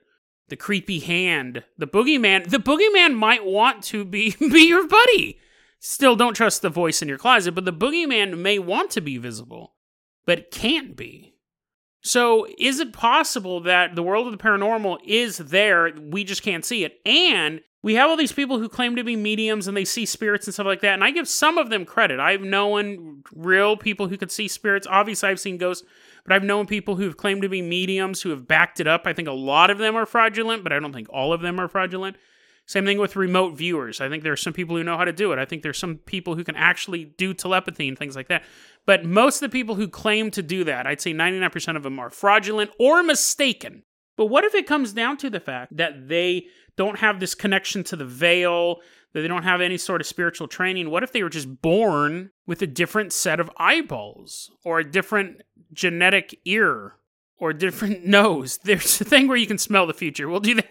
the 0.52 0.58
creepy 0.58 1.00
hand, 1.00 1.64
the 1.78 1.88
boogeyman. 1.88 2.48
The 2.48 2.60
boogeyman 2.60 3.16
might 3.16 3.44
want 3.44 3.82
to 3.86 4.06
be, 4.06 4.36
be 4.40 4.68
your 4.68 4.88
buddy. 4.88 5.40
Still, 5.80 6.16
don't 6.16 6.36
trust 6.36 6.62
the 6.62 6.70
voice 6.70 7.02
in 7.02 7.08
your 7.08 7.18
closet, 7.18 7.54
but 7.54 7.66
the 7.66 7.74
boogeyman 7.74 8.38
may 8.38 8.60
want 8.60 8.92
to 8.92 9.02
be 9.02 9.18
visible, 9.18 9.74
but 10.28 10.52
can't 10.52 10.96
be. 10.96 11.34
So, 12.04 12.48
is 12.58 12.80
it 12.80 12.94
possible 12.94 13.62
that 13.62 13.96
the 13.96 14.04
world 14.04 14.28
of 14.28 14.32
the 14.32 14.44
paranormal 14.44 15.00
is 15.06 15.38
there? 15.38 15.92
We 16.00 16.24
just 16.24 16.44
can't 16.44 16.66
see 16.66 16.84
it. 16.84 17.00
And 17.06 17.62
we 17.84 17.96
have 17.96 18.10
all 18.10 18.18
these 18.18 18.32
people 18.32 18.60
who 18.60 18.70
claim 18.70 18.96
to 18.96 19.04
be 19.04 19.16
mediums 19.16 19.68
and 19.68 19.76
they 19.76 19.86
see 19.86 20.06
spirits 20.06 20.46
and 20.46 20.54
stuff 20.54 20.68
like 20.68 20.82
that. 20.82 20.94
And 20.94 21.04
I 21.04 21.12
give 21.12 21.28
some 21.28 21.58
of 21.58 21.70
them 21.70 21.86
credit. 21.86 22.20
I've 22.20 22.42
known 22.42 23.24
real 23.34 23.76
people 23.76 24.08
who 24.08 24.18
could 24.18 24.32
see 24.32 24.48
spirits. 24.48 24.86
Obviously, 24.90 25.30
I've 25.30 25.40
seen 25.40 25.58
ghosts, 25.58 25.86
but 26.24 26.34
I've 26.34 26.44
known 26.44 26.68
people 26.68 26.96
who 26.96 27.04
have 27.04 27.18
claimed 27.18 27.42
to 27.42 27.50
be 27.50 27.62
mediums 27.62 28.22
who 28.22 28.30
have 28.30 28.48
backed 28.48 28.80
it 28.80 28.88
up. 28.88 29.08
I 29.08 29.14
think 29.14 29.28
a 29.28 29.34
lot 29.34 29.72
of 29.72 29.80
them 29.80 29.96
are 29.96 30.06
fraudulent, 30.06 30.64
but 30.64 30.72
I 30.72 30.80
don't 30.80 30.94
think 30.94 31.08
all 31.10 31.34
of 31.34 31.42
them 31.42 31.60
are 31.60 31.68
fraudulent. 31.68 32.18
Same 32.68 32.86
thing 32.86 33.00
with 33.00 33.16
remote 33.16 33.58
viewers. 33.58 34.00
I 34.00 34.08
think 34.08 34.24
there 34.24 34.32
are 34.32 34.38
some 34.38 34.54
people 34.54 34.78
who 34.78 34.84
know 34.84 34.96
how 34.96 35.04
to 35.04 35.12
do 35.12 35.32
it. 35.34 35.40
I 35.40 35.46
think 35.46 35.64
there's 35.64 35.80
some 35.80 35.96
people 35.98 36.36
who 36.36 36.44
can 36.44 36.56
actually 36.56 37.06
do 37.06 37.34
telepathy 37.34 37.88
and 37.88 37.98
things 37.98 38.16
like 38.16 38.28
that. 38.28 38.44
But 38.86 39.04
most 39.04 39.42
of 39.42 39.50
the 39.50 39.58
people 39.58 39.76
who 39.76 39.88
claim 39.88 40.30
to 40.32 40.44
do 40.44 40.64
that, 40.66 40.86
I'd 40.86 41.02
say 41.02 41.14
99% 41.14 41.76
of 41.76 41.84
them 41.84 42.00
are 42.00 42.12
fraudulent 42.12 42.72
or 42.80 43.02
mistaken. 43.02 43.84
But 44.22 44.28
what 44.28 44.44
if 44.44 44.54
it 44.54 44.68
comes 44.68 44.94
down 44.94 45.18
to 45.18 45.32
the 45.32 45.40
fact 45.40 45.76
that 45.78 46.08
they 46.08 46.46
don't 46.78 47.00
have 47.00 47.20
this 47.20 47.34
connection 47.34 47.84
to 47.86 47.96
the 47.96 48.06
veil, 48.06 48.76
that 49.14 49.22
they 49.22 49.28
don't 49.28 49.42
have 49.42 49.62
any 49.62 49.80
sort 49.80 50.00
of 50.00 50.06
spiritual 50.06 50.48
training? 50.48 50.92
What 50.92 51.02
if 51.02 51.12
they 51.12 51.24
were 51.24 51.30
just 51.30 51.64
born 51.64 52.30
with 52.46 52.62
a 52.62 52.68
different 52.68 53.14
set 53.14 53.40
of 53.40 53.50
eyeballs 53.58 54.52
or 54.64 54.78
a 54.78 54.84
different 54.84 55.42
genetic 55.74 56.40
ear 56.46 56.98
or 57.40 57.52
different 57.52 58.06
nose? 58.06 58.60
There's 58.64 59.02
a 59.02 59.06
thing 59.06 59.28
where 59.28 59.38
you 59.38 59.48
can 59.48 59.58
smell 59.58 59.88
the 59.88 59.94
future. 59.96 60.30
We'll 60.30 60.40
do 60.40 60.54
that. 60.54 60.70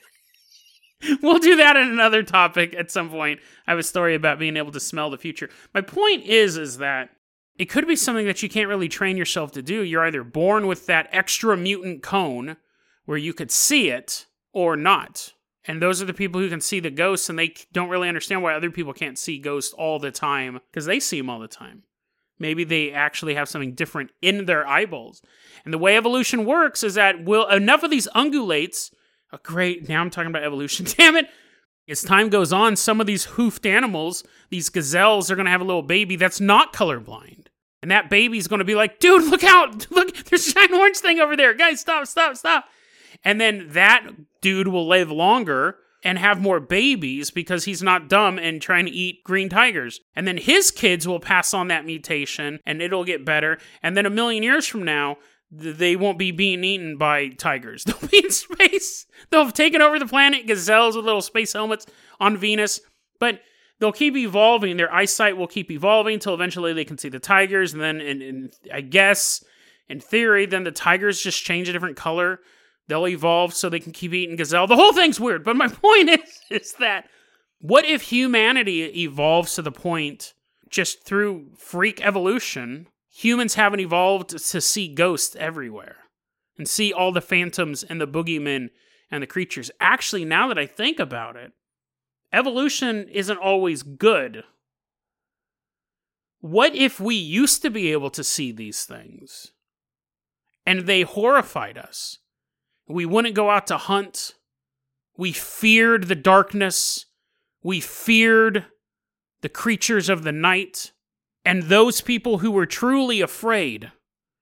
we'll 1.21 1.41
do 1.41 1.57
that 1.57 1.75
in 1.75 1.89
another 1.89 2.23
topic 2.23 2.73
at 2.79 2.93
some 2.93 3.11
point. 3.11 3.41
I 3.67 3.73
have 3.73 3.81
a 3.81 3.83
story 3.83 4.15
about 4.15 4.39
being 4.39 4.57
able 4.57 4.71
to 4.71 4.79
smell 4.79 5.11
the 5.11 5.19
future. 5.19 5.51
My 5.75 5.81
point 5.81 6.23
is 6.23 6.57
is 6.57 6.79
that 6.79 7.11
it 7.59 7.69
could 7.69 7.89
be 7.89 7.97
something 7.97 8.27
that 8.27 8.45
you 8.45 8.49
can't 8.49 8.69
really 8.69 8.89
train 8.89 9.17
yourself 9.17 9.51
to 9.51 9.61
do. 9.61 9.83
You're 9.83 10.07
either 10.07 10.23
born 10.23 10.69
with 10.69 10.87
that 10.87 11.09
extra 11.11 11.57
mutant 11.57 12.05
cone 12.05 12.57
where 13.11 13.19
you 13.19 13.35
could 13.35 13.51
see 13.51 13.91
it 13.91 14.27
or 14.53 14.77
not. 14.77 15.33
And 15.65 15.83
those 15.83 16.01
are 16.01 16.05
the 16.05 16.15
people 16.15 16.41
who 16.41 16.49
can 16.49 16.61
see 16.61 16.79
the 16.79 16.93
ghosts 16.93 17.29
and 17.29 17.37
they 17.37 17.55
don't 17.73 17.89
really 17.89 18.07
understand 18.07 18.41
why 18.41 18.55
other 18.55 18.71
people 18.71 18.93
can't 18.93 19.19
see 19.19 19.41
ghosts 19.41 19.75
all 19.75 19.99
the 19.99 20.13
time 20.13 20.61
because 20.71 20.87
they 20.87 21.01
see 21.01 21.19
them 21.19 21.29
all 21.29 21.41
the 21.41 21.49
time. 21.49 21.83
Maybe 22.39 22.63
they 22.63 22.93
actually 22.93 23.35
have 23.35 23.49
something 23.49 23.75
different 23.75 24.13
in 24.23 24.45
their 24.45 24.65
eyeballs. 24.65 25.23
And 25.65 25.75
the 25.75 25.79
way 25.79 25.97
evolution 25.97 26.45
works 26.45 26.85
is 26.85 26.95
that 26.95 27.25
will 27.25 27.49
enough 27.49 27.83
of 27.83 27.91
these 27.91 28.07
ungulates, 28.15 28.93
a 29.33 29.39
great 29.39 29.89
now 29.89 30.03
I'm 30.03 30.11
talking 30.11 30.31
about 30.31 30.45
evolution, 30.45 30.87
damn 30.97 31.17
it. 31.17 31.27
As 31.89 32.03
time 32.03 32.29
goes 32.29 32.53
on, 32.53 32.77
some 32.77 33.01
of 33.01 33.09
these 33.09 33.25
hoofed 33.25 33.67
animals, 33.67 34.23
these 34.51 34.69
gazelles, 34.69 35.33
are 35.33 35.35
going 35.35 35.47
to 35.47 35.51
have 35.51 35.63
a 35.63 35.65
little 35.65 35.83
baby 35.83 36.15
that's 36.15 36.41
not 36.41 36.73
colorblind. 36.73 37.47
And 37.83 37.91
that 37.91 38.09
baby's 38.09 38.47
going 38.47 38.61
to 38.61 38.65
be 38.65 38.77
like, 38.77 39.01
dude, 39.01 39.25
look 39.25 39.43
out. 39.43 39.91
Look, 39.91 40.15
there's 40.27 40.47
a 40.47 40.53
giant 40.53 40.75
orange 40.75 40.99
thing 40.99 41.19
over 41.19 41.37
there. 41.37 41.55
Guys, 41.55 41.81
stop, 41.81 42.07
stop, 42.07 42.37
stop. 42.37 42.67
And 43.25 43.41
then 43.41 43.69
that 43.71 44.07
dude 44.41 44.69
will 44.69 44.89
live 44.89 45.11
longer 45.11 45.77
and 46.03 46.19
have 46.19 46.41
more 46.41 46.61
babies 46.61 47.31
because 47.31 47.65
he's 47.65 47.83
not 47.83 48.09
dumb 48.09 48.39
and 48.39 48.63
trying 48.63 48.87
to 48.87 48.91
eat 48.91 49.23
green 49.25 49.49
tigers. 49.49 50.01
And 50.17 50.27
then 50.27 50.39
his 50.39 50.71
kids 50.71 51.07
will 51.07 51.21
pass 51.21 51.53
on 51.53 51.69
that 51.69 51.85
mutation 51.85 52.61
and 52.65 52.81
it'll 52.81 53.05
get 53.05 53.25
better. 53.25 53.59
And 53.83 53.97
then 53.97 54.07
a 54.07 54.11
million 54.11 54.43
years 54.43 54.67
from 54.67 54.83
now, 54.83 55.19
they 55.51 55.97
won't 55.97 56.19
be 56.19 56.31
being 56.31 56.63
eaten 56.65 56.97
by 56.97 57.29
tigers. 57.29 57.85
They'll 57.87 58.09
be 58.09 58.25
in 58.25 58.31
space. 58.31 59.07
They'll 59.31 59.45
have 59.45 59.53
taken 59.53 59.83
over 59.83 59.99
the 59.99 60.07
planet, 60.07 60.47
gazelles 60.47 60.95
with 60.95 61.05
little 61.05 61.23
space 61.23 61.53
helmets 61.53 61.87
on 62.21 62.37
Venus. 62.37 62.81
But 63.19 63.41
they'll 63.81 63.91
keep 63.91 64.17
evolving. 64.17 64.77
Their 64.77 64.95
eyesight 64.95 65.37
will 65.37 65.49
keep 65.49 65.71
evolving 65.71 66.15
until 66.15 66.35
eventually 66.35 66.73
they 66.73 66.85
can 66.85 66.99
see 66.99 67.09
the 67.09 67.19
tigers. 67.19 67.73
And 67.73 67.83
then, 67.83 68.01
in, 68.01 68.23
in, 68.23 68.51
I 68.73 68.81
guess, 68.81 69.43
in 69.89 69.99
theory, 69.99 70.47
then 70.47 70.63
the 70.63 70.71
tigers 70.71 71.21
just 71.21 71.43
change 71.43 71.69
a 71.69 71.73
different 71.73 71.97
color. 71.97 72.41
They'll 72.91 73.07
evolve 73.07 73.55
so 73.55 73.69
they 73.69 73.79
can 73.79 73.93
keep 73.93 74.13
eating 74.13 74.35
gazelle. 74.35 74.67
The 74.67 74.75
whole 74.75 74.93
thing's 74.93 75.21
weird. 75.21 75.45
But 75.45 75.55
my 75.55 75.69
point 75.69 76.11
is, 76.11 76.41
is 76.51 76.73
that 76.81 77.09
what 77.61 77.85
if 77.85 78.03
humanity 78.03 78.83
evolves 79.05 79.55
to 79.55 79.63
the 79.63 79.71
point 79.71 80.35
just 80.69 81.05
through 81.05 81.51
freak 81.57 82.05
evolution? 82.05 82.89
Humans 83.11 83.55
haven't 83.55 83.79
evolved 83.79 84.31
to 84.31 84.61
see 84.61 84.93
ghosts 84.93 85.37
everywhere 85.37 85.99
and 86.59 86.69
see 86.69 86.93
all 86.93 87.13
the 87.13 87.21
phantoms 87.21 87.85
and 87.85 88.01
the 88.01 88.09
boogeymen 88.09 88.71
and 89.09 89.23
the 89.23 89.29
creatures. 89.29 89.71
Actually, 89.79 90.25
now 90.25 90.49
that 90.49 90.59
I 90.59 90.67
think 90.67 90.99
about 90.99 91.37
it, 91.37 91.53
evolution 92.33 93.07
isn't 93.09 93.39
always 93.39 93.85
good. 93.85 94.43
What 96.41 96.75
if 96.75 96.99
we 96.99 97.15
used 97.15 97.63
to 97.63 97.71
be 97.71 97.93
able 97.93 98.11
to 98.11 98.25
see 98.25 98.51
these 98.51 98.85
things 98.85 99.53
and 100.67 100.87
they 100.87 101.03
horrified 101.03 101.79
us? 101.79 102.19
We 102.91 103.07
wouldn't 103.07 103.35
go 103.35 103.51
out 103.51 103.67
to 103.69 103.77
hunt. 103.77 104.35
We 105.17 105.33
feared 105.33 106.05
the 106.05 106.15
darkness. 106.15 107.07
We 107.63 107.81
feared 107.81 108.67
the 109.43 109.49
creatures 109.49 110.09
of 110.09 110.25
the 110.25 110.33
night. 110.33 110.93
And 111.45 111.65
those 111.65 112.01
people 112.01 112.39
who 112.39 112.51
were 112.51 112.67
truly 112.67 113.21
afraid 113.21 113.93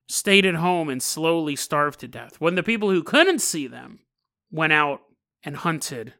stayed 0.08 0.46
at 0.46 0.56
home 0.56 0.88
and 0.88 1.02
slowly 1.02 1.54
starved 1.54 2.00
to 2.00 2.08
death. 2.08 2.40
When 2.40 2.54
the 2.54 2.62
people 2.62 2.90
who 2.90 3.02
couldn't 3.02 3.40
see 3.40 3.66
them 3.66 4.00
went 4.50 4.72
out 4.72 5.02
and 5.44 5.56
hunted 5.56 6.14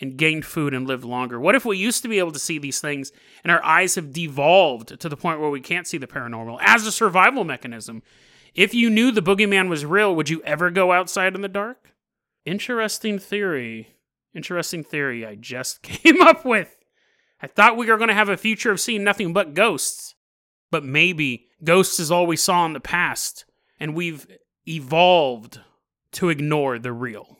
and 0.00 0.16
gained 0.16 0.44
food 0.44 0.74
and 0.74 0.86
lived 0.86 1.04
longer? 1.04 1.38
What 1.38 1.54
if 1.54 1.64
we 1.64 1.76
used 1.76 2.02
to 2.02 2.08
be 2.08 2.18
able 2.18 2.32
to 2.32 2.38
see 2.38 2.58
these 2.58 2.80
things 2.80 3.12
and 3.44 3.50
our 3.50 3.64
eyes 3.64 3.94
have 3.94 4.12
devolved 4.12 5.00
to 5.00 5.08
the 5.08 5.16
point 5.16 5.40
where 5.40 5.50
we 5.50 5.60
can't 5.60 5.86
see 5.86 5.98
the 5.98 6.06
paranormal 6.06 6.58
as 6.60 6.86
a 6.86 6.92
survival 6.92 7.44
mechanism? 7.44 8.02
If 8.54 8.74
you 8.74 8.90
knew 8.90 9.10
the 9.10 9.22
boogeyman 9.22 9.68
was 9.68 9.86
real, 9.86 10.14
would 10.14 10.28
you 10.28 10.42
ever 10.42 10.70
go 10.70 10.92
outside 10.92 11.34
in 11.34 11.40
the 11.40 11.48
dark? 11.48 11.92
Interesting 12.44 13.18
theory. 13.18 13.96
Interesting 14.34 14.84
theory 14.84 15.26
I 15.26 15.36
just 15.36 15.82
came 15.82 16.20
up 16.20 16.44
with. 16.44 16.76
I 17.40 17.46
thought 17.46 17.76
we 17.76 17.86
were 17.86 17.96
going 17.96 18.08
to 18.08 18.14
have 18.14 18.28
a 18.28 18.36
future 18.36 18.70
of 18.70 18.80
seeing 18.80 19.04
nothing 19.04 19.32
but 19.32 19.54
ghosts. 19.54 20.14
But 20.70 20.84
maybe 20.84 21.48
ghosts 21.62 22.00
is 22.00 22.10
all 22.10 22.26
we 22.26 22.36
saw 22.36 22.64
in 22.64 22.72
the 22.72 22.80
past, 22.80 23.44
and 23.78 23.94
we've 23.94 24.26
evolved 24.66 25.60
to 26.12 26.30
ignore 26.30 26.78
the 26.78 26.92
real. 26.92 27.38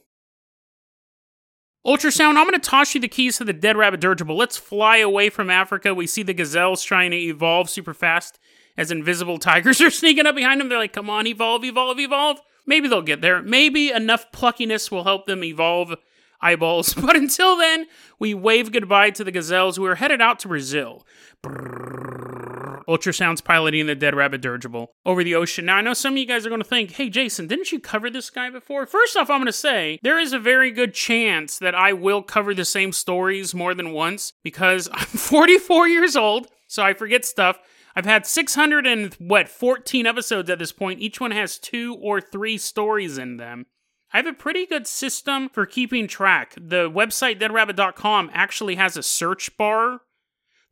Ultrasound, 1.86 2.36
I'm 2.36 2.46
going 2.46 2.52
to 2.52 2.58
toss 2.58 2.94
you 2.94 3.00
the 3.00 3.08
keys 3.08 3.38
to 3.38 3.44
the 3.44 3.52
dead 3.52 3.76
rabbit 3.76 4.00
dirigible. 4.00 4.36
Let's 4.36 4.56
fly 4.56 4.98
away 4.98 5.30
from 5.30 5.50
Africa. 5.50 5.94
We 5.94 6.06
see 6.06 6.22
the 6.22 6.34
gazelles 6.34 6.84
trying 6.84 7.10
to 7.10 7.16
evolve 7.16 7.70
super 7.70 7.94
fast 7.94 8.38
as 8.76 8.90
invisible 8.90 9.38
tigers 9.38 9.80
are 9.82 9.90
sneaking 9.90 10.26
up 10.26 10.36
behind 10.36 10.60
them. 10.60 10.68
They're 10.68 10.78
like, 10.78 10.92
come 10.92 11.10
on, 11.10 11.26
evolve, 11.26 11.64
evolve, 11.64 11.98
evolve. 11.98 12.40
Maybe 12.66 12.88
they'll 12.88 13.02
get 13.02 13.20
there. 13.20 13.42
Maybe 13.42 13.90
enough 13.90 14.30
pluckiness 14.32 14.90
will 14.90 15.04
help 15.04 15.26
them 15.26 15.42
evolve 15.44 15.96
eyeballs. 16.40 16.94
But 17.02 17.16
until 17.16 17.56
then, 17.56 17.86
we 18.18 18.34
wave 18.34 18.72
goodbye 18.72 19.10
to 19.10 19.24
the 19.24 19.32
gazelles 19.32 19.76
who 19.76 19.84
are 19.84 19.96
headed 19.96 20.20
out 20.20 20.38
to 20.40 20.48
Brazil. 20.48 21.06
Brrr, 21.42 22.84
ultrasounds 22.88 23.42
piloting 23.42 23.86
the 23.86 23.94
dead 23.94 24.14
rabbit 24.14 24.40
dirigible 24.40 24.92
over 25.04 25.24
the 25.24 25.34
ocean. 25.34 25.66
Now, 25.66 25.76
I 25.76 25.80
know 25.80 25.94
some 25.94 26.14
of 26.14 26.18
you 26.18 26.26
guys 26.26 26.44
are 26.46 26.48
going 26.48 26.62
to 26.62 26.68
think, 26.68 26.92
hey, 26.92 27.08
Jason, 27.08 27.46
didn't 27.46 27.72
you 27.72 27.80
cover 27.80 28.10
this 28.10 28.30
guy 28.30 28.50
before? 28.50 28.86
First 28.86 29.16
off, 29.16 29.30
I'm 29.30 29.38
going 29.38 29.46
to 29.46 29.52
say 29.52 29.98
there 30.02 30.18
is 30.18 30.32
a 30.32 30.38
very 30.38 30.70
good 30.70 30.94
chance 30.94 31.58
that 31.58 31.74
I 31.74 31.92
will 31.92 32.22
cover 32.22 32.54
the 32.54 32.64
same 32.64 32.92
stories 32.92 33.54
more 33.54 33.74
than 33.74 33.92
once 33.92 34.32
because 34.42 34.88
I'm 34.92 35.06
44 35.06 35.88
years 35.88 36.16
old, 36.16 36.48
so 36.66 36.82
I 36.82 36.94
forget 36.94 37.24
stuff. 37.24 37.58
I've 37.94 38.06
had 38.06 38.26
600 38.26 38.86
and 38.86 39.14
what 39.14 39.48
14 39.48 40.06
episodes 40.06 40.48
at 40.50 40.58
this 40.58 40.72
point. 40.72 41.00
Each 41.00 41.20
one 41.20 41.30
has 41.30 41.58
two 41.58 41.96
or 42.00 42.20
three 42.20 42.58
stories 42.58 43.18
in 43.18 43.36
them. 43.36 43.66
I 44.12 44.18
have 44.18 44.26
a 44.26 44.32
pretty 44.32 44.66
good 44.66 44.86
system 44.86 45.48
for 45.48 45.64
keeping 45.64 46.06
track. 46.06 46.54
The 46.54 46.90
website 46.90 47.40
deadrabbit.com 47.40 48.30
actually 48.32 48.74
has 48.74 48.96
a 48.96 49.02
search 49.02 49.56
bar 49.56 50.00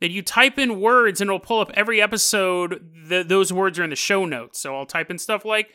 that 0.00 0.10
you 0.10 0.22
type 0.22 0.58
in 0.58 0.80
words 0.80 1.20
and 1.20 1.28
it'll 1.28 1.40
pull 1.40 1.60
up 1.60 1.70
every 1.74 2.02
episode. 2.02 2.82
The, 3.08 3.22
those 3.22 3.52
words 3.52 3.78
are 3.78 3.84
in 3.84 3.90
the 3.90 3.96
show 3.96 4.24
notes. 4.24 4.60
So 4.60 4.76
I'll 4.76 4.86
type 4.86 5.10
in 5.10 5.18
stuff 5.18 5.44
like 5.44 5.70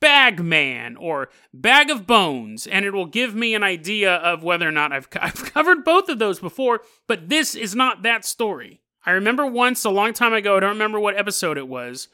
Bagman 0.00 0.96
or 0.96 1.30
Bag 1.54 1.90
of 1.90 2.06
Bones, 2.06 2.66
and 2.66 2.84
it 2.84 2.92
will 2.92 3.06
give 3.06 3.34
me 3.34 3.54
an 3.54 3.62
idea 3.62 4.16
of 4.16 4.42
whether 4.42 4.68
or 4.68 4.72
not 4.72 4.92
I've, 4.92 5.08
I've 5.20 5.52
covered 5.52 5.84
both 5.84 6.08
of 6.08 6.18
those 6.18 6.38
before, 6.38 6.82
but 7.06 7.28
this 7.28 7.54
is 7.54 7.74
not 7.74 8.02
that 8.02 8.24
story. 8.24 8.82
I 9.06 9.12
remember 9.12 9.46
once 9.46 9.84
a 9.84 9.90
long 9.90 10.12
time 10.12 10.34
ago, 10.34 10.56
I 10.56 10.60
don't 10.60 10.70
remember 10.70 10.98
what 11.00 11.16
episode 11.16 11.56
it 11.56 11.68
was. 11.68 12.08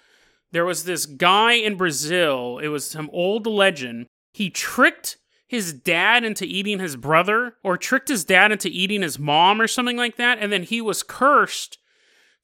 There 0.52 0.66
was 0.66 0.84
this 0.84 1.06
guy 1.06 1.54
in 1.54 1.76
Brazil, 1.76 2.58
it 2.58 2.68
was 2.68 2.84
some 2.84 3.08
old 3.12 3.46
legend. 3.46 4.06
He 4.34 4.50
tricked 4.50 5.16
his 5.46 5.72
dad 5.72 6.24
into 6.24 6.44
eating 6.44 6.78
his 6.78 6.96
brother 6.96 7.56
or 7.62 7.76
tricked 7.76 8.08
his 8.08 8.24
dad 8.24 8.52
into 8.52 8.68
eating 8.68 9.02
his 9.02 9.18
mom 9.18 9.60
or 9.60 9.66
something 9.66 9.96
like 9.96 10.16
that. 10.16 10.38
And 10.38 10.52
then 10.52 10.62
he 10.62 10.80
was 10.80 11.02
cursed 11.02 11.78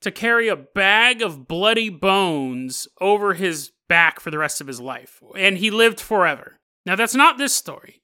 to 0.01 0.11
carry 0.11 0.49
a 0.49 0.57
bag 0.57 1.23
of 1.23 1.49
bloody 1.49 1.89
bones 1.89 2.87
over 3.01 3.35
his 3.35 3.73
back 3.89 4.21
for 4.21 4.31
the 4.31 4.39
rest 4.39 4.61
of 4.61 4.67
his 4.67 4.81
life. 4.81 5.23
And 5.37 5.59
he 5.59 5.71
lived 5.71 6.01
forever. 6.01 6.59
Now, 6.85 6.97
that's 6.97 7.15
not 7.15 7.39
this 7.39 7.55
story. 7.55 8.03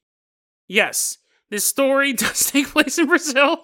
Yes, 0.67 1.19
this 1.49 1.65
story 1.65 2.13
does 2.13 2.51
take 2.51 2.69
place 2.69 2.97
in 2.97 3.07
Brazil. 3.07 3.63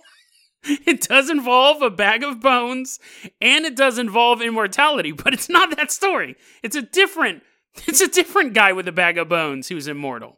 It 0.86 1.02
does 1.02 1.30
involve 1.30 1.82
a 1.82 1.90
bag 1.90 2.24
of 2.24 2.40
bones 2.40 3.00
and 3.40 3.66
it 3.66 3.76
does 3.76 3.98
involve 3.98 4.42
immortality, 4.42 5.12
but 5.24 5.34
it's 5.34 5.50
not 5.50 5.76
that 5.76 5.92
story. 5.92 6.36
It's 6.64 6.76
a 6.76 6.82
different 6.82 7.44
it's 7.88 8.02
a 8.02 8.08
different 8.08 8.54
guy 8.54 8.74
with 8.74 8.88
a 8.88 8.92
bag 8.92 9.18
of 9.18 9.30
bones 9.30 9.70
who's 9.70 9.88
immortal 9.88 10.38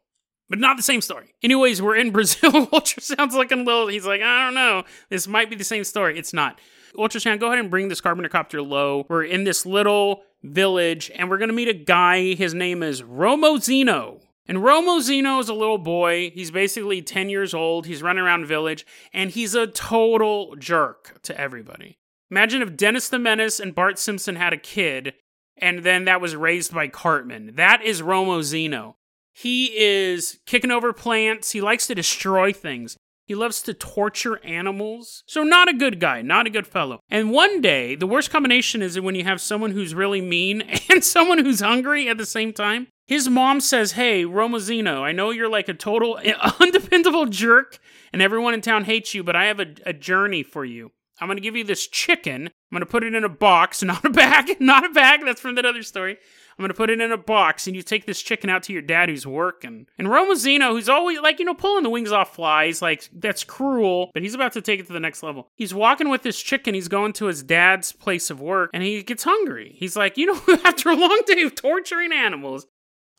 but 0.49 0.59
not 0.59 0.77
the 0.77 0.83
same 0.83 1.01
story. 1.01 1.33
Anyways, 1.41 1.81
we're 1.81 1.95
in 1.95 2.11
Brazil. 2.11 2.51
Ultrasound's 2.51 3.33
looking 3.33 3.61
a 3.61 3.63
little. 3.63 3.87
He's 3.87 4.05
like, 4.05 4.21
I 4.21 4.45
don't 4.45 4.53
know. 4.53 4.83
This 5.09 5.27
might 5.27 5.49
be 5.49 5.55
the 5.55 5.63
same 5.63 5.83
story. 5.83 6.17
It's 6.19 6.31
not. 6.31 6.59
Ultrasound, 6.95 7.39
go 7.39 7.47
ahead 7.47 7.57
and 7.57 7.71
bring 7.71 7.87
this 7.87 8.01
carpenter 8.01 8.29
copter 8.29 8.61
low. 8.61 9.05
We're 9.09 9.23
in 9.23 9.45
this 9.45 9.65
little 9.65 10.21
village, 10.43 11.09
and 11.15 11.27
we're 11.27 11.39
gonna 11.39 11.53
meet 11.53 11.69
a 11.69 11.73
guy. 11.73 12.35
His 12.35 12.53
name 12.53 12.83
is 12.83 13.01
Romozino. 13.01 14.21
And 14.47 14.57
Romo 14.59 14.99
Romozino 14.99 15.39
is 15.39 15.49
a 15.49 15.53
little 15.53 15.77
boy. 15.77 16.31
He's 16.31 16.51
basically 16.51 17.01
10 17.01 17.29
years 17.29 17.53
old. 17.53 17.85
He's 17.85 18.03
running 18.03 18.23
around 18.23 18.45
village, 18.45 18.85
and 19.13 19.31
he's 19.31 19.55
a 19.55 19.67
total 19.67 20.55
jerk 20.57 21.21
to 21.23 21.39
everybody. 21.39 21.97
Imagine 22.29 22.61
if 22.61 22.75
Dennis 22.75 23.09
the 23.09 23.19
Menace 23.19 23.59
and 23.59 23.75
Bart 23.75 23.97
Simpson 23.97 24.35
had 24.35 24.53
a 24.53 24.57
kid, 24.57 25.13
and 25.57 25.79
then 25.79 26.05
that 26.05 26.19
was 26.19 26.35
raised 26.35 26.73
by 26.73 26.87
Cartman. 26.87 27.55
That 27.55 27.81
is 27.83 28.01
Romo 28.01 28.39
Romozino. 28.39 28.95
He 29.33 29.77
is 29.77 30.39
kicking 30.45 30.71
over 30.71 30.93
plants. 30.93 31.51
He 31.51 31.61
likes 31.61 31.87
to 31.87 31.95
destroy 31.95 32.53
things. 32.53 32.97
He 33.25 33.35
loves 33.35 33.61
to 33.63 33.73
torture 33.73 34.43
animals. 34.43 35.23
So, 35.27 35.43
not 35.43 35.69
a 35.69 35.73
good 35.73 35.99
guy, 35.99 36.21
not 36.21 36.45
a 36.45 36.49
good 36.49 36.67
fellow. 36.67 36.99
And 37.09 37.31
one 37.31 37.61
day, 37.61 37.95
the 37.95 38.07
worst 38.07 38.31
combination 38.31 38.81
is 38.81 38.99
when 38.99 39.15
you 39.15 39.23
have 39.23 39.39
someone 39.39 39.71
who's 39.71 39.95
really 39.95 40.21
mean 40.21 40.61
and 40.89 41.03
someone 41.03 41.39
who's 41.39 41.61
hungry 41.61 42.09
at 42.09 42.17
the 42.17 42.25
same 42.25 42.53
time. 42.53 42.87
His 43.05 43.29
mom 43.29 43.59
says, 43.59 43.93
Hey, 43.93 44.23
Romozino, 44.23 45.01
I 45.01 45.11
know 45.11 45.31
you're 45.31 45.49
like 45.49 45.69
a 45.69 45.73
total 45.73 46.19
undependable 46.59 47.25
jerk 47.25 47.79
and 48.11 48.21
everyone 48.21 48.53
in 48.53 48.61
town 48.61 48.85
hates 48.85 49.13
you, 49.13 49.23
but 49.23 49.35
I 49.35 49.45
have 49.45 49.59
a, 49.59 49.73
a 49.85 49.93
journey 49.93 50.43
for 50.43 50.63
you. 50.63 50.91
I'm 51.19 51.27
going 51.27 51.37
to 51.37 51.41
give 51.41 51.55
you 51.55 51.63
this 51.63 51.87
chicken. 51.87 52.47
I'm 52.47 52.75
going 52.75 52.81
to 52.81 52.85
put 52.85 53.03
it 53.03 53.13
in 53.13 53.23
a 53.23 53.29
box, 53.29 53.83
not 53.83 54.03
a 54.05 54.09
bag, 54.09 54.59
not 54.59 54.85
a 54.85 54.89
bag. 54.89 55.21
That's 55.25 55.41
from 55.41 55.55
that 55.55 55.65
other 55.65 55.83
story. 55.83 56.17
I'm 56.57 56.63
gonna 56.63 56.73
put 56.73 56.89
it 56.89 57.01
in 57.01 57.11
a 57.11 57.17
box, 57.17 57.67
and 57.67 57.75
you 57.75 57.81
take 57.81 58.05
this 58.05 58.21
chicken 58.21 58.49
out 58.49 58.63
to 58.63 58.73
your 58.73 58.81
dad 58.81 59.09
who's 59.09 59.25
working. 59.25 59.87
And 59.97 60.07
Romozino, 60.07 60.71
who's 60.71 60.89
always 60.89 61.19
like, 61.19 61.39
you 61.39 61.45
know, 61.45 61.53
pulling 61.53 61.83
the 61.83 61.89
wings 61.89 62.11
off 62.11 62.35
flies, 62.35 62.81
like 62.81 63.09
that's 63.13 63.43
cruel, 63.43 64.11
but 64.13 64.23
he's 64.23 64.35
about 64.35 64.53
to 64.53 64.61
take 64.61 64.79
it 64.79 64.87
to 64.87 64.93
the 64.93 64.99
next 64.99 65.23
level. 65.23 65.49
He's 65.55 65.73
walking 65.73 66.09
with 66.09 66.23
this 66.23 66.41
chicken. 66.41 66.73
He's 66.73 66.87
going 66.87 67.13
to 67.13 67.25
his 67.25 67.43
dad's 67.43 67.91
place 67.91 68.29
of 68.29 68.41
work, 68.41 68.69
and 68.73 68.83
he 68.83 69.03
gets 69.03 69.23
hungry. 69.23 69.75
He's 69.77 69.95
like, 69.95 70.17
you 70.17 70.27
know, 70.27 70.41
after 70.65 70.89
a 70.89 70.95
long 70.95 71.21
day 71.25 71.41
of 71.43 71.55
torturing 71.55 72.11
animals, 72.11 72.67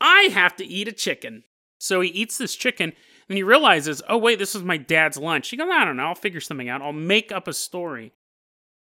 I 0.00 0.28
have 0.32 0.56
to 0.56 0.64
eat 0.64 0.88
a 0.88 0.92
chicken. 0.92 1.44
So 1.78 2.00
he 2.00 2.10
eats 2.10 2.38
this 2.38 2.54
chicken. 2.54 2.92
And 3.28 3.36
he 3.38 3.42
realizes, 3.42 4.02
oh, 4.08 4.18
wait, 4.18 4.38
this 4.38 4.54
is 4.54 4.62
my 4.62 4.76
dad's 4.76 5.16
lunch. 5.16 5.48
He 5.48 5.56
goes, 5.56 5.68
I 5.70 5.84
don't 5.84 5.96
know, 5.96 6.04
I'll 6.04 6.14
figure 6.14 6.40
something 6.40 6.68
out. 6.68 6.82
I'll 6.82 6.92
make 6.92 7.32
up 7.32 7.48
a 7.48 7.52
story. 7.52 8.12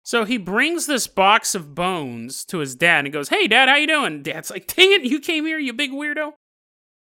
So 0.03 0.25
he 0.25 0.39
brings 0.39 0.87
this 0.87 1.07
box 1.07 1.55
of 1.55 1.75
bones 1.75 2.45
to 2.47 2.59
his 2.59 2.75
dad 2.75 3.05
and 3.05 3.13
goes, 3.13 3.29
"Hey, 3.29 3.47
dad, 3.47 3.69
how 3.69 3.77
you 3.77 3.87
doing?" 3.87 4.23
Dad's 4.23 4.51
like, 4.51 4.67
"Dang 4.67 4.93
it, 4.93 5.03
you 5.03 5.21
came 5.21 5.47
here, 5.47 5.59
you 5.59 5.73
big 5.73 5.93
weirdo." 5.93 6.33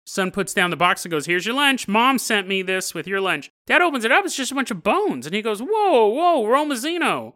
Son 0.05 0.31
puts 0.31 0.53
down 0.53 0.69
the 0.69 0.75
box 0.75 1.05
and 1.05 1.11
goes, 1.11 1.25
Here's 1.25 1.45
your 1.45 1.55
lunch. 1.55 1.87
Mom 1.87 2.19
sent 2.19 2.47
me 2.47 2.61
this 2.61 2.93
with 2.93 3.07
your 3.07 3.21
lunch. 3.21 3.49
Dad 3.65 3.81
opens 3.81 4.03
it 4.03 4.11
up. 4.11 4.25
It's 4.25 4.35
just 4.35 4.51
a 4.51 4.55
bunch 4.55 4.71
of 4.71 4.83
bones. 4.83 5.25
And 5.25 5.33
he 5.33 5.41
goes, 5.41 5.61
Whoa, 5.61 6.07
whoa, 6.07 6.43
Romazino. 6.43 7.33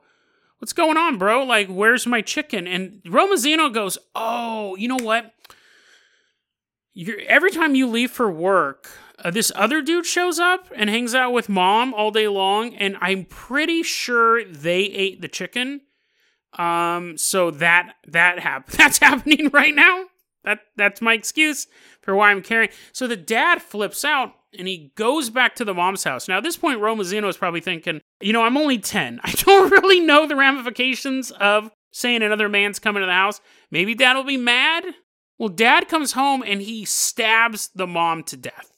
What's 0.60 0.74
going 0.74 0.98
on, 0.98 1.18
bro? 1.18 1.44
Like, 1.44 1.68
where's 1.68 2.06
my 2.06 2.22
chicken? 2.22 2.68
And 2.68 3.02
Romazino 3.04 3.74
goes, 3.74 3.98
Oh, 4.16 4.76
you 4.76 4.88
know 4.88 4.98
what? 4.98 5.34
You're, 6.94 7.20
every 7.28 7.52
time 7.52 7.76
you 7.76 7.88
leave 7.88 8.12
for 8.12 8.30
work, 8.30 8.90
uh, 9.24 9.32
this 9.32 9.52
other 9.56 9.82
dude 9.82 10.06
shows 10.06 10.40
up 10.40 10.68
and 10.76 10.90
hangs 10.90 11.16
out 11.16 11.34
with 11.34 11.50
mom 11.50 11.94
all 11.94 12.12
day 12.12 12.28
long. 12.28 12.76
And 12.76 12.98
I'm 13.02 13.26
pretty 13.26 13.84
sure 13.84 14.44
they 14.44 14.82
ate 14.82 15.22
the 15.22 15.28
chicken. 15.28 15.82
Um, 16.58 17.18
so 17.18 17.52
that 17.52 17.96
that 18.08 18.40
hap- 18.40 18.68
that's 18.72 19.00
happening 19.00 19.50
right 19.50 19.76
now. 19.76 20.06
That 20.44 20.60
that's 20.76 21.02
my 21.02 21.14
excuse 21.14 21.68
for 22.02 22.16
why 22.16 22.32
I'm 22.32 22.42
carrying. 22.42 22.72
So 22.94 23.08
the 23.08 23.18
dad 23.18 23.62
flips 23.62 24.06
out 24.06 24.34
and 24.58 24.68
he 24.68 24.94
goes 24.96 25.30
back 25.30 25.56
to 25.56 25.66
the 25.66 25.74
mom's 25.74 26.04
house. 26.04 26.28
Now 26.28 26.38
at 26.38 26.44
this 26.44 26.58
point, 26.58 26.80
Romazino 26.80 27.28
is 27.28 27.38
probably 27.38 27.60
thinking, 27.60 28.02
you 28.22 28.34
know, 28.34 28.44
I'm 28.44 28.58
only 28.58 28.78
ten. 28.78 29.20
I 29.24 29.32
don't 29.32 29.72
really 29.72 30.00
know 30.00 30.28
the 30.28 30.36
ramifications 30.36 31.32
of 31.32 31.72
saying 31.92 32.22
another 32.22 32.50
man's 32.50 32.80
coming 32.80 33.02
to 33.02 33.08
the 33.08 33.14
house. 33.14 33.42
Maybe 33.72 33.96
dad 33.96 34.14
will 34.14 34.24
be 34.24 34.38
mad. 34.38 34.86
Well, 35.38 35.50
dad 35.50 35.88
comes 35.88 36.14
home 36.14 36.44
and 36.44 36.62
he 36.62 36.86
stabs 36.86 37.70
the 37.76 37.88
mom 37.88 38.24
to 38.24 38.38
death. 38.38 38.77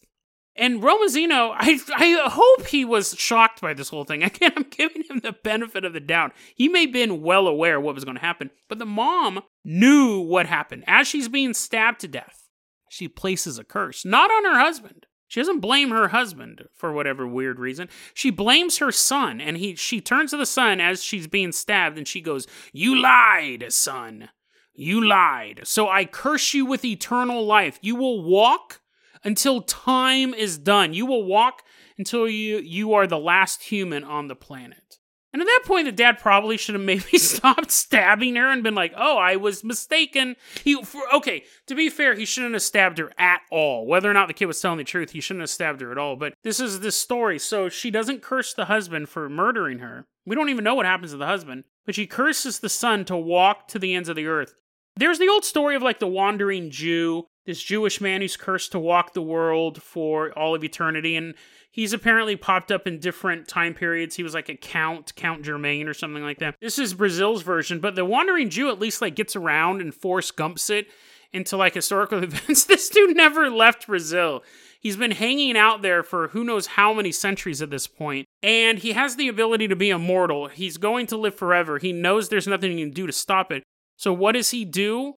And 0.59 0.83
Romazino, 0.83 1.55
I, 1.57 1.79
I 1.95 2.29
hope 2.29 2.67
he 2.67 2.83
was 2.83 3.15
shocked 3.17 3.61
by 3.61 3.73
this 3.73 3.87
whole 3.89 4.03
thing. 4.03 4.23
Again, 4.23 4.51
I'm 4.57 4.65
giving 4.69 5.03
him 5.09 5.19
the 5.19 5.31
benefit 5.31 5.85
of 5.85 5.93
the 5.93 6.01
doubt. 6.01 6.33
He 6.53 6.67
may 6.67 6.81
have 6.81 6.91
been 6.91 7.21
well 7.21 7.47
aware 7.47 7.79
what 7.79 7.95
was 7.95 8.03
going 8.03 8.17
to 8.17 8.21
happen, 8.21 8.51
but 8.67 8.77
the 8.77 8.85
mom 8.85 9.41
knew 9.63 10.19
what 10.19 10.45
happened. 10.47 10.83
As 10.85 11.07
she's 11.07 11.29
being 11.29 11.53
stabbed 11.53 12.01
to 12.01 12.07
death, 12.09 12.49
she 12.89 13.07
places 13.07 13.57
a 13.57 13.63
curse, 13.63 14.03
not 14.03 14.29
on 14.29 14.43
her 14.43 14.59
husband. 14.59 15.05
She 15.29 15.39
doesn't 15.39 15.59
blame 15.59 15.91
her 15.91 16.09
husband 16.09 16.63
for 16.73 16.91
whatever 16.91 17.25
weird 17.25 17.59
reason. 17.59 17.87
She 18.13 18.31
blames 18.31 18.79
her 18.79 18.91
son, 18.91 19.39
and 19.39 19.57
he 19.57 19.75
she 19.75 20.01
turns 20.01 20.31
to 20.31 20.37
the 20.37 20.45
son 20.45 20.81
as 20.81 21.03
she's 21.03 21.27
being 21.27 21.51
stabbed, 21.51 21.97
and 21.99 22.07
she 22.07 22.19
goes, 22.19 22.47
You 22.73 22.99
lied, 22.99 23.65
son. 23.69 24.29
You 24.73 25.05
lied. 25.05 25.61
So 25.65 25.87
I 25.87 26.05
curse 26.05 26.53
you 26.53 26.65
with 26.65 26.83
eternal 26.83 27.45
life. 27.45 27.77
You 27.81 27.95
will 27.95 28.23
walk 28.23 28.78
until 29.23 29.61
time 29.61 30.33
is 30.33 30.57
done. 30.57 30.93
You 30.93 31.05
will 31.05 31.23
walk 31.23 31.63
until 31.97 32.27
you 32.27 32.57
you 32.59 32.93
are 32.93 33.07
the 33.07 33.19
last 33.19 33.63
human 33.63 34.03
on 34.03 34.27
the 34.27 34.35
planet. 34.35 34.99
And 35.31 35.43
at 35.43 35.45
that 35.45 35.61
point, 35.65 35.85
the 35.85 35.91
dad 35.91 36.17
probably 36.17 36.57
should 36.57 36.73
have 36.73 36.83
maybe 36.83 37.17
stopped 37.19 37.69
stabbing 37.69 38.35
her 38.35 38.49
and 38.49 38.63
been 38.63 38.73
like, 38.73 38.93
"Oh, 38.97 39.17
I 39.17 39.35
was 39.35 39.63
mistaken." 39.63 40.35
He, 40.63 40.81
for, 40.81 41.01
okay, 41.13 41.43
to 41.67 41.75
be 41.75 41.89
fair, 41.89 42.15
he 42.15 42.25
shouldn't 42.25 42.53
have 42.53 42.63
stabbed 42.63 42.97
her 42.97 43.11
at 43.17 43.41
all. 43.51 43.85
Whether 43.85 44.09
or 44.09 44.13
not 44.13 44.27
the 44.27 44.33
kid 44.33 44.47
was 44.47 44.59
telling 44.59 44.79
the 44.79 44.83
truth, 44.83 45.11
he 45.11 45.21
shouldn't 45.21 45.43
have 45.43 45.51
stabbed 45.51 45.81
her 45.81 45.91
at 45.91 45.99
all. 45.99 46.15
But 46.15 46.33
this 46.43 46.59
is 46.59 46.79
this 46.79 46.95
story, 46.95 47.38
so 47.38 47.69
she 47.69 47.91
doesn't 47.91 48.23
curse 48.23 48.53
the 48.53 48.65
husband 48.65 49.09
for 49.09 49.29
murdering 49.29 49.79
her. 49.79 50.07
We 50.25 50.35
don't 50.35 50.49
even 50.49 50.63
know 50.63 50.75
what 50.75 50.85
happens 50.85 51.11
to 51.11 51.17
the 51.17 51.27
husband, 51.27 51.63
but 51.85 51.95
she 51.95 52.07
curses 52.07 52.59
the 52.59 52.69
son 52.69 53.05
to 53.05 53.17
walk 53.17 53.67
to 53.69 53.79
the 53.79 53.93
ends 53.93 54.09
of 54.09 54.15
the 54.15 54.27
earth. 54.27 54.55
There's 54.95 55.19
the 55.19 55.29
old 55.29 55.45
story 55.45 55.75
of 55.75 55.81
like 55.81 55.99
the 55.99 56.07
wandering 56.07 56.71
Jew 56.71 57.27
this 57.50 57.63
Jewish 57.63 58.00
man 58.00 58.22
who's 58.22 58.38
cursed 58.38 58.74
to 58.74 58.79
walk 58.79 59.13
the 59.13 59.24
world 59.24 59.82
for 59.82 60.32
all 60.38 60.53
of 60.53 60.63
eternity. 60.63 61.15
And 61.15 61.34
he's 61.72 61.94
apparently 61.94 62.36
popped 62.36 62.72
up 62.72 62.86
in 62.86 63.00
different 63.00 63.48
time 63.48 63.74
periods. 63.74 64.15
He 64.15 64.22
was 64.22 64.36
like 64.36 64.50
a 64.50 64.56
count, 64.56 65.15
Count 65.15 65.44
Germain 65.44 65.88
or 65.88 65.96
something 65.96 66.22
like 66.22 66.38
that. 66.38 66.58
This 66.62 66.77
is 66.77 66.94
Brazil's 66.94 67.41
version, 67.41 67.79
but 67.79 67.96
the 67.96 68.06
Wandering 68.06 68.51
Jew 68.51 68.70
at 68.70 68.79
least 68.79 69.01
like 69.01 69.15
gets 69.15 69.36
around 69.36 69.82
and 69.82 69.96
force 69.96 70.29
Gumps 70.29 70.70
it 70.70 70.91
into 71.34 71.58
like 71.58 71.74
historical 71.74 72.24
events. 72.24 72.65
this 72.65 72.88
dude 72.88 73.18
never 73.18 73.50
left 73.50 73.88
Brazil. 73.88 74.44
He's 74.79 74.96
been 74.96 75.10
hanging 75.10 75.58
out 75.58 75.82
there 75.82 76.03
for 76.03 76.27
who 76.27 76.44
knows 76.44 76.68
how 76.68 76.94
many 76.94 77.12
centuries 77.12 77.63
at 77.63 77.72
this 77.72 77.88
point, 77.88 78.27
and 78.44 78.77
he 78.77 78.91
has 78.91 79.15
the 79.15 79.27
ability 79.27 79.68
to 79.70 79.75
be 79.75 79.89
immortal. 79.89 80.50
He's 80.50 80.77
going 80.77 81.08
to 81.08 81.18
live 81.18 81.34
forever. 81.34 81.79
He 81.79 81.94
knows 81.94 82.29
there's 82.29 82.48
nothing 82.48 82.77
he 82.77 82.84
can 82.84 82.91
do 82.91 83.08
to 83.08 83.12
stop 83.12 83.51
it. 83.51 83.63
So, 83.98 84.13
what 84.13 84.34
does 84.34 84.51
he 84.51 84.63
do? 84.65 85.15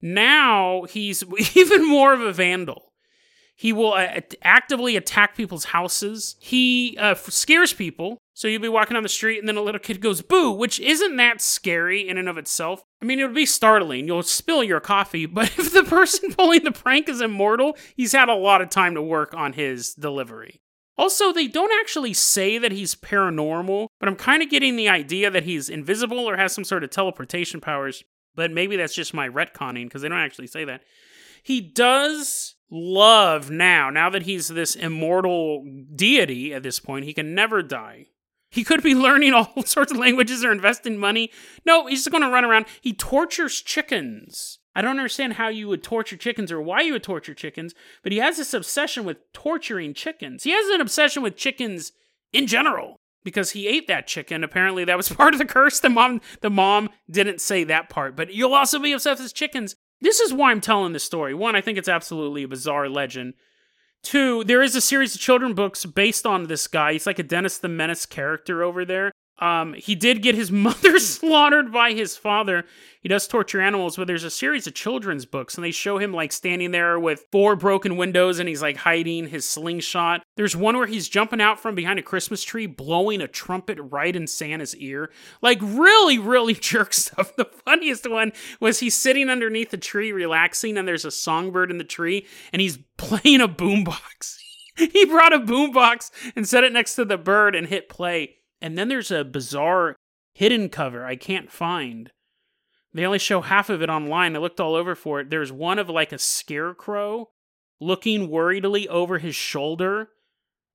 Now 0.00 0.84
he's 0.84 1.24
even 1.56 1.88
more 1.88 2.12
of 2.12 2.20
a 2.20 2.32
vandal. 2.32 2.92
He 3.58 3.72
will 3.72 3.94
uh, 3.94 4.20
actively 4.42 4.96
attack 4.96 5.34
people's 5.34 5.64
houses. 5.64 6.36
He 6.38 6.96
uh, 7.00 7.14
scares 7.14 7.72
people. 7.72 8.18
So 8.34 8.48
you'll 8.48 8.60
be 8.60 8.68
walking 8.68 8.94
down 8.94 9.02
the 9.02 9.08
street 9.08 9.38
and 9.38 9.48
then 9.48 9.56
a 9.56 9.62
little 9.62 9.78
kid 9.78 10.02
goes 10.02 10.20
boo, 10.20 10.52
which 10.52 10.78
isn't 10.78 11.16
that 11.16 11.40
scary 11.40 12.06
in 12.06 12.18
and 12.18 12.28
of 12.28 12.36
itself. 12.36 12.82
I 13.00 13.06
mean, 13.06 13.18
it 13.18 13.24
would 13.24 13.34
be 13.34 13.46
startling. 13.46 14.06
You'll 14.06 14.22
spill 14.22 14.62
your 14.62 14.78
coffee, 14.78 15.24
but 15.26 15.58
if 15.58 15.72
the 15.72 15.84
person 15.84 16.32
pulling 16.36 16.64
the 16.64 16.70
prank 16.70 17.08
is 17.08 17.22
immortal, 17.22 17.78
he's 17.96 18.12
had 18.12 18.28
a 18.28 18.34
lot 18.34 18.60
of 18.60 18.68
time 18.68 18.94
to 18.94 19.00
work 19.00 19.32
on 19.32 19.54
his 19.54 19.94
delivery. 19.94 20.60
Also, 20.98 21.32
they 21.32 21.46
don't 21.46 21.72
actually 21.80 22.12
say 22.12 22.58
that 22.58 22.72
he's 22.72 22.94
paranormal, 22.94 23.88
but 23.98 24.08
I'm 24.08 24.16
kind 24.16 24.42
of 24.42 24.50
getting 24.50 24.76
the 24.76 24.88
idea 24.88 25.30
that 25.30 25.44
he's 25.44 25.70
invisible 25.70 26.20
or 26.20 26.36
has 26.36 26.52
some 26.52 26.64
sort 26.64 26.84
of 26.84 26.90
teleportation 26.90 27.60
powers 27.60 28.02
but 28.36 28.52
maybe 28.52 28.76
that's 28.76 28.94
just 28.94 29.14
my 29.14 29.28
retconning 29.28 29.84
because 29.84 30.02
they 30.02 30.08
don't 30.08 30.18
actually 30.18 30.46
say 30.46 30.64
that. 30.64 30.82
He 31.42 31.60
does 31.60 32.54
love 32.70 33.50
now, 33.50 33.90
now 33.90 34.10
that 34.10 34.22
he's 34.22 34.48
this 34.48 34.74
immortal 34.74 35.64
deity 35.94 36.52
at 36.52 36.62
this 36.62 36.78
point, 36.78 37.04
he 37.04 37.14
can 37.14 37.34
never 37.34 37.62
die. 37.62 38.06
He 38.50 38.64
could 38.64 38.82
be 38.82 38.94
learning 38.94 39.32
all 39.32 39.52
sorts 39.64 39.92
of 39.92 39.98
languages 39.98 40.44
or 40.44 40.52
investing 40.52 40.98
money. 40.98 41.30
No, 41.64 41.86
he's 41.86 42.00
just 42.00 42.10
going 42.10 42.22
to 42.22 42.30
run 42.30 42.44
around. 42.44 42.66
He 42.80 42.92
tortures 42.92 43.60
chickens. 43.60 44.58
I 44.74 44.82
don't 44.82 44.90
understand 44.90 45.34
how 45.34 45.48
you 45.48 45.68
would 45.68 45.82
torture 45.82 46.18
chickens 46.18 46.52
or 46.52 46.60
why 46.60 46.82
you 46.82 46.92
would 46.92 47.02
torture 47.02 47.32
chickens, 47.32 47.74
but 48.02 48.12
he 48.12 48.18
has 48.18 48.36
this 48.36 48.52
obsession 48.52 49.04
with 49.04 49.16
torturing 49.32 49.94
chickens. 49.94 50.44
He 50.44 50.50
has 50.50 50.68
an 50.68 50.82
obsession 50.82 51.22
with 51.22 51.36
chickens 51.36 51.92
in 52.32 52.46
general 52.46 53.00
because 53.26 53.50
he 53.50 53.66
ate 53.66 53.88
that 53.88 54.06
chicken. 54.06 54.42
Apparently, 54.42 54.84
that 54.84 54.96
was 54.96 55.08
part 55.10 55.34
of 55.34 55.38
the 55.38 55.44
curse. 55.44 55.80
The 55.80 55.90
mom, 55.90 56.22
the 56.40 56.48
mom 56.48 56.88
didn't 57.10 57.42
say 57.42 57.64
that 57.64 57.90
part, 57.90 58.16
but 58.16 58.32
you'll 58.32 58.54
also 58.54 58.78
be 58.78 58.92
obsessed 58.92 59.22
with 59.22 59.34
chickens. 59.34 59.76
This 60.00 60.20
is 60.20 60.32
why 60.32 60.50
I'm 60.50 60.60
telling 60.60 60.92
this 60.92 61.04
story. 61.04 61.34
One, 61.34 61.56
I 61.56 61.60
think 61.60 61.76
it's 61.76 61.88
absolutely 61.88 62.44
a 62.44 62.48
bizarre 62.48 62.88
legend. 62.88 63.34
Two, 64.02 64.44
there 64.44 64.62
is 64.62 64.76
a 64.76 64.80
series 64.80 65.14
of 65.14 65.20
children 65.20 65.52
books 65.52 65.84
based 65.84 66.26
on 66.26 66.44
this 66.44 66.68
guy. 66.68 66.92
He's 66.92 67.06
like 67.06 67.18
a 67.18 67.24
Dennis 67.24 67.58
the 67.58 67.68
Menace 67.68 68.06
character 68.06 68.62
over 68.62 68.84
there. 68.84 69.10
Um, 69.38 69.74
he 69.74 69.94
did 69.94 70.22
get 70.22 70.34
his 70.34 70.50
mother 70.66 70.98
slaughtered 70.98 71.72
by 71.72 71.92
his 71.92 72.16
father. 72.16 72.64
He 73.00 73.08
does 73.08 73.28
torture 73.28 73.60
animals, 73.60 73.96
but 73.96 74.08
there's 74.08 74.24
a 74.24 74.30
series 74.30 74.66
of 74.66 74.74
children's 74.74 75.26
books, 75.26 75.54
and 75.54 75.64
they 75.64 75.70
show 75.70 75.98
him 75.98 76.12
like 76.12 76.32
standing 76.32 76.72
there 76.72 76.98
with 76.98 77.26
four 77.30 77.54
broken 77.54 77.96
windows 77.96 78.40
and 78.40 78.48
he's 78.48 78.62
like 78.62 78.78
hiding 78.78 79.28
his 79.28 79.48
slingshot. 79.48 80.22
There's 80.36 80.56
one 80.56 80.76
where 80.76 80.88
he's 80.88 81.08
jumping 81.08 81.40
out 81.40 81.60
from 81.60 81.76
behind 81.76 81.98
a 82.00 82.02
Christmas 82.02 82.42
tree, 82.42 82.66
blowing 82.66 83.20
a 83.20 83.28
trumpet 83.28 83.78
right 83.80 84.14
in 84.14 84.26
Santa's 84.26 84.74
ear. 84.76 85.10
Like, 85.40 85.60
really, 85.62 86.18
really 86.18 86.54
jerk 86.54 86.92
stuff. 86.92 87.36
The 87.36 87.44
funniest 87.44 88.10
one 88.10 88.32
was 88.58 88.80
he's 88.80 88.96
sitting 88.96 89.30
underneath 89.30 89.72
a 89.72 89.78
tree 89.78 90.10
relaxing, 90.10 90.76
and 90.76 90.88
there's 90.88 91.04
a 91.04 91.10
songbird 91.10 91.70
in 91.70 91.78
the 91.78 91.84
tree, 91.84 92.26
and 92.52 92.60
he's 92.60 92.78
playing 92.96 93.40
a 93.40 93.48
boombox. 93.48 94.38
he 94.76 95.04
brought 95.04 95.32
a 95.32 95.38
boombox 95.38 96.10
and 96.34 96.48
set 96.48 96.64
it 96.64 96.72
next 96.72 96.96
to 96.96 97.04
the 97.04 97.18
bird 97.18 97.54
and 97.54 97.68
hit 97.68 97.88
play. 97.88 98.35
And 98.60 98.76
then 98.76 98.88
there's 98.88 99.10
a 99.10 99.24
bizarre 99.24 99.96
hidden 100.34 100.68
cover 100.68 101.04
I 101.04 101.16
can't 101.16 101.50
find. 101.50 102.10
They 102.92 103.04
only 103.04 103.18
show 103.18 103.42
half 103.42 103.68
of 103.68 103.82
it 103.82 103.90
online. 103.90 104.34
I 104.34 104.38
looked 104.38 104.60
all 104.60 104.74
over 104.74 104.94
for 104.94 105.20
it. 105.20 105.30
There's 105.30 105.52
one 105.52 105.78
of 105.78 105.90
like 105.90 106.12
a 106.12 106.18
scarecrow 106.18 107.28
looking 107.80 108.30
worriedly 108.30 108.88
over 108.88 109.18
his 109.18 109.34
shoulder. 109.34 110.08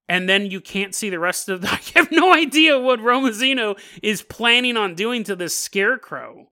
And 0.08 0.28
then 0.28 0.52
you 0.52 0.62
can't 0.62 0.94
see 0.94 1.10
the 1.10 1.20
rest 1.20 1.50
of 1.50 1.62
the. 1.62 1.70
I 1.72 1.80
have 1.96 2.12
no 2.12 2.34
idea 2.34 2.78
what 2.80 3.00
Romazino 3.00 3.80
is 4.04 4.22
planning 4.22 4.78
on 4.78 4.94
doing 4.94 5.24
to 5.24 5.36
this 5.36 5.58
scarecrow. 5.58 6.50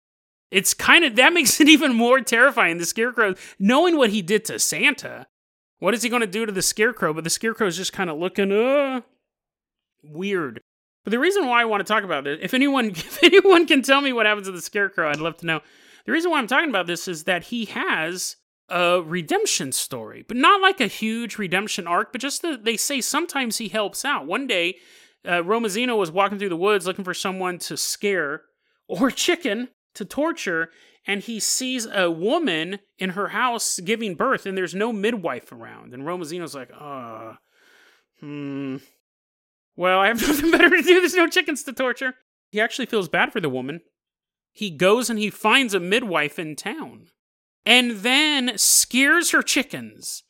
It's 0.51 0.73
kind 0.73 1.03
of. 1.03 1.15
That 1.15 1.33
makes 1.33 1.59
it 1.59 1.67
even 1.67 1.95
more 1.95 2.21
terrifying. 2.21 2.77
The 2.77 2.85
scarecrow, 2.85 3.35
knowing 3.59 3.97
what 3.97 4.11
he 4.11 4.21
did 4.21 4.45
to 4.45 4.59
Santa, 4.59 5.27
what 5.79 5.93
is 5.93 6.03
he 6.03 6.09
going 6.09 6.21
to 6.21 6.27
do 6.27 6.45
to 6.45 6.51
the 6.51 6.61
scarecrow? 6.61 7.13
But 7.13 7.23
the 7.23 7.29
scarecrow 7.29 7.67
is 7.67 7.77
just 7.77 7.93
kind 7.93 8.09
of 8.09 8.17
looking, 8.17 8.51
uh, 8.51 9.01
weird. 10.03 10.61
But 11.07 11.11
the 11.11 11.19
reason 11.19 11.47
why 11.47 11.61
I 11.61 11.63
want 11.63 11.79
to 11.79 11.89
talk 11.89 12.03
about 12.03 12.25
this, 12.25 12.37
if 12.41 12.53
anyone 12.53 12.89
if 12.89 13.23
anyone 13.23 13.65
can 13.65 13.81
tell 13.81 14.01
me 14.01 14.11
what 14.11 14.25
happens 14.25 14.47
to 14.47 14.51
the 14.51 14.61
scarecrow, 14.61 15.09
I'd 15.09 15.21
love 15.21 15.37
to 15.37 15.45
know. 15.45 15.61
The 16.05 16.11
reason 16.11 16.31
why 16.31 16.37
I'm 16.37 16.47
talking 16.47 16.67
about 16.67 16.85
this 16.85 17.07
is 17.07 17.23
that 17.23 17.45
he 17.45 17.63
has 17.63 18.35
a 18.67 19.01
redemption 19.01 19.71
story, 19.71 20.25
but 20.27 20.35
not 20.35 20.59
like 20.59 20.81
a 20.81 20.87
huge 20.87 21.37
redemption 21.37 21.87
arc, 21.87 22.11
but 22.11 22.19
just 22.19 22.41
that 22.41 22.65
they 22.65 22.75
say 22.75 22.99
sometimes 22.99 23.57
he 23.57 23.69
helps 23.69 24.03
out. 24.03 24.27
One 24.27 24.47
day, 24.47 24.75
uh, 25.23 25.43
Romazino 25.43 25.97
was 25.97 26.11
walking 26.11 26.39
through 26.39 26.49
the 26.49 26.57
woods 26.57 26.85
looking 26.85 27.05
for 27.05 27.13
someone 27.13 27.57
to 27.59 27.77
scare 27.77 28.41
or 28.89 29.09
chicken 29.25 29.69
to 29.95 30.03
torture, 30.03 30.71
and 31.05 31.21
he 31.23 31.39
sees 31.39 31.85
a 31.85 32.11
woman 32.11 32.79
in 32.99 33.11
her 33.11 33.29
house 33.29 33.79
giving 33.79 34.15
birth, 34.15 34.45
and 34.45 34.57
there's 34.57 34.75
no 34.75 34.91
midwife 34.91 35.53
around. 35.53 35.93
And 35.93 36.03
Romazino's 36.03 36.53
like, 36.53 36.69
uh, 36.77 37.35
hmm, 38.19 38.79
well, 39.77 39.99
I 39.99 40.07
have 40.07 40.21
nothing 40.27 40.51
better 40.51 40.69
to 40.69 40.81
do. 40.81 40.99
There's 40.99 41.13
no 41.15 41.27
chickens 41.27 41.63
to 41.63 41.73
torture. 41.73 42.15
He 42.51 42.59
actually 42.59 42.87
feels 42.87 43.09
bad 43.09 43.31
for 43.31 43.39
the 43.39 43.49
woman. 43.49 43.81
He 44.51 44.71
goes 44.71 45.09
and 45.09 45.19
he 45.19 45.29
finds 45.29 45.73
a 45.73 45.79
midwife 45.79 46.39
in 46.39 46.55
town 46.55 47.07
and 47.65 47.97
then 47.97 48.57
scares 48.57 49.31
her 49.31 49.43
chickens 49.43 50.23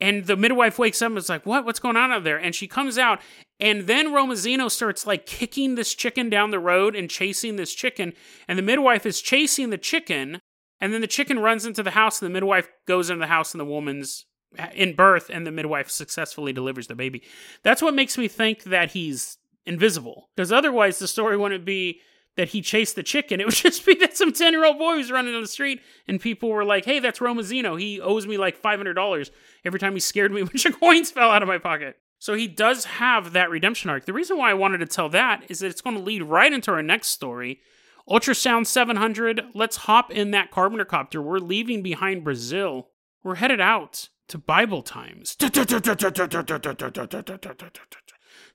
And 0.00 0.26
the 0.26 0.36
midwife 0.36 0.78
wakes 0.78 1.02
up 1.02 1.08
and 1.10 1.18
is 1.18 1.28
like, 1.28 1.46
What? 1.46 1.64
What's 1.64 1.80
going 1.80 1.96
on 1.96 2.12
out 2.12 2.24
there? 2.24 2.38
And 2.38 2.54
she 2.54 2.68
comes 2.68 2.98
out, 2.98 3.20
and 3.60 3.86
then 3.86 4.08
Romazino 4.08 4.70
starts 4.70 5.06
like 5.06 5.26
kicking 5.26 5.74
this 5.74 5.94
chicken 5.94 6.30
down 6.30 6.50
the 6.50 6.58
road 6.60 6.94
and 6.96 7.10
chasing 7.10 7.56
this 7.56 7.74
chicken. 7.74 8.12
And 8.46 8.58
the 8.58 8.62
midwife 8.62 9.06
is 9.06 9.20
chasing 9.20 9.70
the 9.70 9.78
chicken. 9.78 10.40
And 10.80 10.94
then 10.94 11.00
the 11.00 11.08
chicken 11.08 11.40
runs 11.40 11.66
into 11.66 11.82
the 11.82 11.90
house, 11.92 12.22
and 12.22 12.28
the 12.28 12.32
midwife 12.32 12.68
goes 12.86 13.10
into 13.10 13.20
the 13.20 13.26
house, 13.26 13.52
and 13.52 13.60
the 13.60 13.64
woman's 13.64 14.26
in 14.74 14.94
birth, 14.94 15.30
and 15.32 15.46
the 15.46 15.50
midwife 15.50 15.90
successfully 15.90 16.52
delivers 16.52 16.86
the 16.86 16.94
baby. 16.94 17.22
That's 17.62 17.82
what 17.82 17.94
makes 17.94 18.16
me 18.16 18.28
think 18.28 18.64
that 18.64 18.92
he's 18.92 19.38
invisible. 19.66 20.30
Because 20.34 20.52
otherwise, 20.52 20.98
the 20.98 21.08
story 21.08 21.36
wouldn't 21.36 21.64
be 21.64 22.00
that 22.36 22.48
he 22.48 22.62
chased 22.62 22.94
the 22.94 23.02
chicken. 23.02 23.40
It 23.40 23.46
would 23.46 23.54
just 23.54 23.84
be 23.84 23.94
that 23.96 24.16
some 24.16 24.32
10 24.32 24.52
year 24.52 24.64
old 24.64 24.78
boy 24.78 24.96
was 24.96 25.10
running 25.10 25.34
on 25.34 25.42
the 25.42 25.48
street 25.48 25.80
and 26.06 26.20
people 26.20 26.48
were 26.48 26.64
like, 26.64 26.84
hey, 26.84 27.00
that's 27.00 27.18
Romazino. 27.18 27.78
He 27.78 28.00
owes 28.00 28.26
me 28.26 28.38
like 28.38 28.62
$500 28.62 29.30
every 29.64 29.78
time 29.78 29.92
he 29.92 30.00
scared 30.00 30.32
me, 30.32 30.40
a 30.42 30.46
bunch 30.46 30.64
of 30.64 30.80
coins 30.80 31.10
fell 31.10 31.30
out 31.30 31.42
of 31.42 31.48
my 31.48 31.58
pocket. 31.58 31.96
So 32.20 32.34
he 32.34 32.48
does 32.48 32.84
have 32.84 33.32
that 33.32 33.50
redemption 33.50 33.90
arc. 33.90 34.06
The 34.06 34.12
reason 34.12 34.38
why 34.38 34.50
I 34.50 34.54
wanted 34.54 34.78
to 34.78 34.86
tell 34.86 35.08
that 35.10 35.44
is 35.48 35.60
that 35.60 35.68
it's 35.68 35.80
going 35.80 35.96
to 35.96 36.02
lead 36.02 36.22
right 36.22 36.52
into 36.52 36.72
our 36.72 36.82
next 36.82 37.08
story. 37.08 37.60
Ultrasound 38.08 38.66
700, 38.66 39.42
let's 39.54 39.76
hop 39.76 40.10
in 40.10 40.30
that 40.30 40.50
carpenter 40.50 40.84
copter. 40.84 41.20
We're 41.20 41.38
leaving 41.38 41.82
behind 41.82 42.24
Brazil. 42.24 42.88
We're 43.22 43.36
headed 43.36 43.60
out 43.60 44.08
to 44.28 44.38
Bible 44.38 44.82
times. 44.82 45.36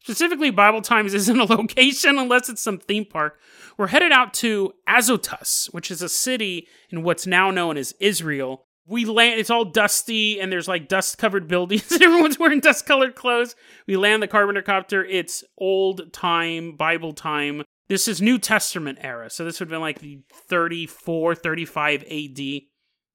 Specifically, 0.03 0.51
Bible 0.51 0.81
Times 0.81 1.13
isn't 1.13 1.39
a 1.39 1.45
location 1.53 2.17
unless 2.17 2.49
it's 2.49 2.62
some 2.62 2.77
theme 2.77 3.05
park. 3.05 3.39
We're 3.77 3.88
headed 3.88 4.12
out 4.12 4.33
to 4.36 4.73
Azotus, 4.88 5.69
which 5.71 5.89
is 5.89 6.01
a 6.01 6.09
city 6.09 6.67
in 6.89 7.03
what's 7.03 7.25
now 7.25 7.51
known 7.51 7.77
as 7.77 7.93
Israel. 8.01 8.65
We 8.86 9.05
land, 9.05 9.39
it's 9.39 9.49
all 9.49 9.63
dusty 9.63 10.41
and 10.41 10.51
there's 10.51 10.67
like 10.67 10.89
dust 10.89 11.17
covered 11.17 11.47
buildings. 11.49 11.89
Everyone's 11.91 12.38
wearing 12.38 12.59
dust 12.59 12.86
colored 12.86 13.15
clothes. 13.15 13.55
We 13.88 13.95
land 13.95 14.21
the 14.21 14.27
carpenter 14.27 14.62
copter. 14.62 15.05
It's 15.05 15.43
old 15.57 16.12
time, 16.12 16.75
Bible 16.75 17.13
time. 17.13 17.63
This 17.88 18.07
is 18.07 18.21
New 18.21 18.39
Testament 18.39 18.99
era. 19.01 19.29
So 19.29 19.45
this 19.45 19.59
would 19.59 19.67
have 19.67 19.71
been 19.71 19.81
like 19.81 19.99
the 19.99 20.19
34, 20.49 21.36
35 21.36 22.03
AD. 22.03 22.39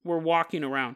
We're 0.03 0.17
walking 0.17 0.63
around 0.63 0.95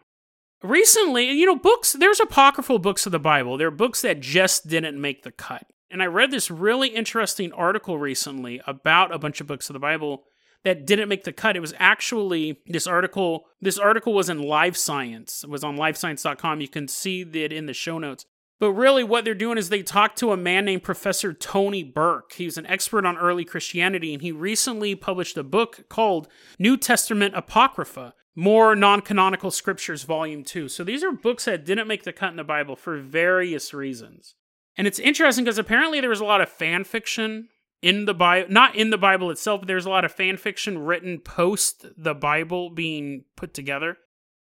recently, 0.64 1.30
you 1.32 1.46
know, 1.46 1.56
books, 1.56 1.94
there's 1.94 2.20
apocryphal 2.20 2.80
books 2.80 3.06
of 3.06 3.12
the 3.12 3.20
Bible. 3.20 3.58
There 3.58 3.68
are 3.68 3.72
books 3.72 4.02
that 4.02 4.20
just 4.20 4.68
didn't 4.68 5.00
make 5.00 5.24
the 5.24 5.32
cut. 5.32 5.68
And 5.92 6.02
I 6.02 6.08
read 6.08 6.32
this 6.32 6.50
really 6.50 6.90
interesting 6.90 7.52
article 7.52 8.00
recently 8.00 8.62
about 8.66 9.14
a 9.14 9.20
bunch 9.20 9.42
of 9.42 9.48
books 9.48 9.70
of 9.70 9.74
the 9.74 9.80
Bible 9.80 10.24
that 10.64 10.88
didn't 10.88 11.10
make 11.10 11.24
the 11.24 11.34
cut. 11.34 11.56
It 11.56 11.60
was 11.60 11.74
actually 11.78 12.60
this 12.66 12.88
article. 12.88 13.46
This 13.62 13.78
article 13.78 14.14
was 14.14 14.30
in 14.30 14.42
Live 14.42 14.78
Science. 14.78 15.44
It 15.44 15.50
was 15.50 15.64
on 15.64 15.78
livescience.com. 15.78 16.62
You 16.62 16.68
can 16.68 16.88
see 16.88 17.22
it 17.22 17.54
in 17.54 17.68
the 17.68 17.74
show 17.74 18.00
notes. 18.00 18.26
But 18.60 18.72
really, 18.72 19.04
what 19.04 19.26
they're 19.26 19.36
doing 19.36 19.58
is 19.58 19.70
they 19.70 19.84
talked 19.84 20.18
to 20.20 20.32
a 20.32 20.38
man 20.38 20.64
named 20.64 20.84
Professor 20.84 21.34
Tony 21.34 21.84
Burke. 21.84 22.32
He's 22.34 22.58
an 22.58 22.66
expert 22.68 23.06
on 23.06 23.18
early 23.18 23.44
Christianity, 23.44 24.14
and 24.14 24.22
he 24.22 24.32
recently 24.32 24.96
published 24.96 25.38
a 25.38 25.44
book 25.44 25.90
called 25.90 26.30
New 26.58 26.78
Testament 26.78 27.36
Apocrypha 27.36 28.14
More 28.36 28.76
Non 28.76 29.02
Canonical 29.02 29.52
Scriptures, 29.52 30.04
Volume 30.04 30.44
2. 30.44 30.68
So 30.68 30.84
these 30.84 31.04
are 31.04 31.12
books 31.12 31.46
that 31.46 31.66
didn't 31.66 31.88
make 31.88 32.04
the 32.04 32.14
cut 32.14 32.32
in 32.32 32.38
the 32.38 32.44
Bible 32.44 32.76
for 32.76 32.98
various 32.98 33.74
reasons. 33.74 34.36
And 34.76 34.88
it's 34.88 35.00
interesting 35.00 35.46
because 35.46 35.60
apparently 35.60 36.00
there 36.02 36.10
was 36.10 36.20
a 36.20 36.26
lot 36.26 36.42
of 36.42 36.50
fan 36.50 36.84
fiction 36.84 37.50
in 37.84 38.06
the 38.06 38.14
Bible, 38.14 38.52
not 38.52 38.76
in 38.76 38.90
the 38.90 38.98
Bible 38.98 39.30
itself, 39.30 39.62
but 39.62 39.68
there's 39.68 39.86
a 39.86 39.90
lot 39.90 40.06
of 40.06 40.12
fan 40.12 40.38
fiction 40.38 40.80
written 40.80 41.20
post 41.20 41.86
the 41.98 42.16
Bible 42.16 42.70
being 42.70 43.26
put 43.36 43.54
together, 43.54 43.98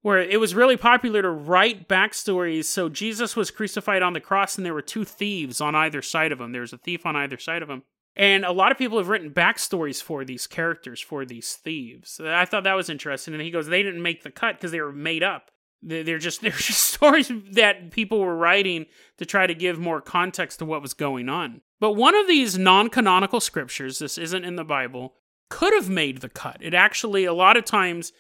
where 0.03 0.19
it 0.19 0.41
was 0.41 0.55
really 0.55 0.77
popular 0.77 1.23
to 1.23 1.31
write 1.31 1.89
backstories. 1.89 2.65
So 2.65 2.89
Jesus 2.89 3.37
was 3.37 3.51
crucified 3.51 4.03
on 4.03 4.13
the 4.13 4.21
cross, 4.21 4.57
and 4.57 4.67
there 4.67 4.75
were 4.75 4.83
two 4.83 5.05
thieves 5.05 5.61
on 5.61 5.75
either 5.75 6.03
side 6.03 6.33
of 6.33 6.41
him. 6.41 6.53
There 6.53 6.61
was 6.61 6.73
a 6.73 6.79
thief 6.79 7.07
on 7.07 7.17
either 7.17 7.39
side 7.39 7.63
of 7.63 7.71
him. 7.71 7.85
And 8.19 8.45
a 8.45 8.51
lot 8.51 8.73
of 8.73 8.79
people 8.79 8.99
have 8.99 9.09
written 9.09 9.31
backstories 9.31 10.03
for 10.03 10.25
these 10.25 10.49
characters, 10.49 11.01
for 11.01 11.25
these 11.25 11.55
thieves. 11.55 12.21
I 12.23 12.45
thought 12.45 12.65
that 12.65 12.75
was 12.75 12.91
interesting. 12.91 13.33
And 13.33 13.43
he 13.43 13.53
goes, 13.53 13.69
they 13.69 13.85
didn't 13.85 14.03
make 14.03 14.25
the 14.25 14.31
cut 14.33 14.57
because 14.57 14.73
they 14.73 14.81
were 14.81 14.93
made 14.93 15.23
up. 15.23 15.53
They're 15.81 16.19
just 16.19 16.41
they're 16.43 16.51
just 16.51 16.83
stories 16.83 17.31
that 17.53 17.93
people 17.93 18.19
were 18.19 18.37
writing 18.37 18.87
to 19.19 19.25
try 19.25 19.47
to 19.47 19.55
give 19.55 19.79
more 19.79 20.01
context 20.01 20.59
to 20.59 20.65
what 20.65 20.83
was 20.83 20.95
going 20.95 21.29
on. 21.29 21.61
But 21.79 21.93
one 21.93 22.17
of 22.17 22.27
these 22.27 22.59
non-canonical 22.59 23.39
scriptures, 23.39 24.01
this 24.01 24.19
isn't 24.19 24.45
in 24.45 24.57
the 24.57 24.65
Bible, 24.65 25.15
could 25.49 25.73
have 25.73 25.89
made 25.89 26.21
the 26.21 26.29
cut. 26.29 26.57
It 26.61 26.75
actually 26.75 27.25
a 27.25 27.33
lot 27.33 27.57
of 27.57 27.65
times 27.65 28.13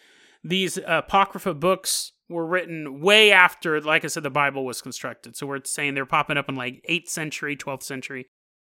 these 0.44 0.78
apocrypha 0.86 1.54
books 1.54 2.12
were 2.28 2.46
written 2.46 3.00
way 3.00 3.32
after, 3.32 3.80
like 3.80 4.04
I 4.04 4.08
said, 4.08 4.22
the 4.22 4.30
Bible 4.30 4.64
was 4.64 4.80
constructed. 4.80 5.34
So 5.34 5.46
we're 5.46 5.64
saying 5.64 5.94
they're 5.94 6.06
popping 6.06 6.36
up 6.36 6.48
in 6.48 6.54
like 6.54 6.84
8th 6.88 7.08
century, 7.08 7.56
12th 7.56 7.82
century, 7.82 8.26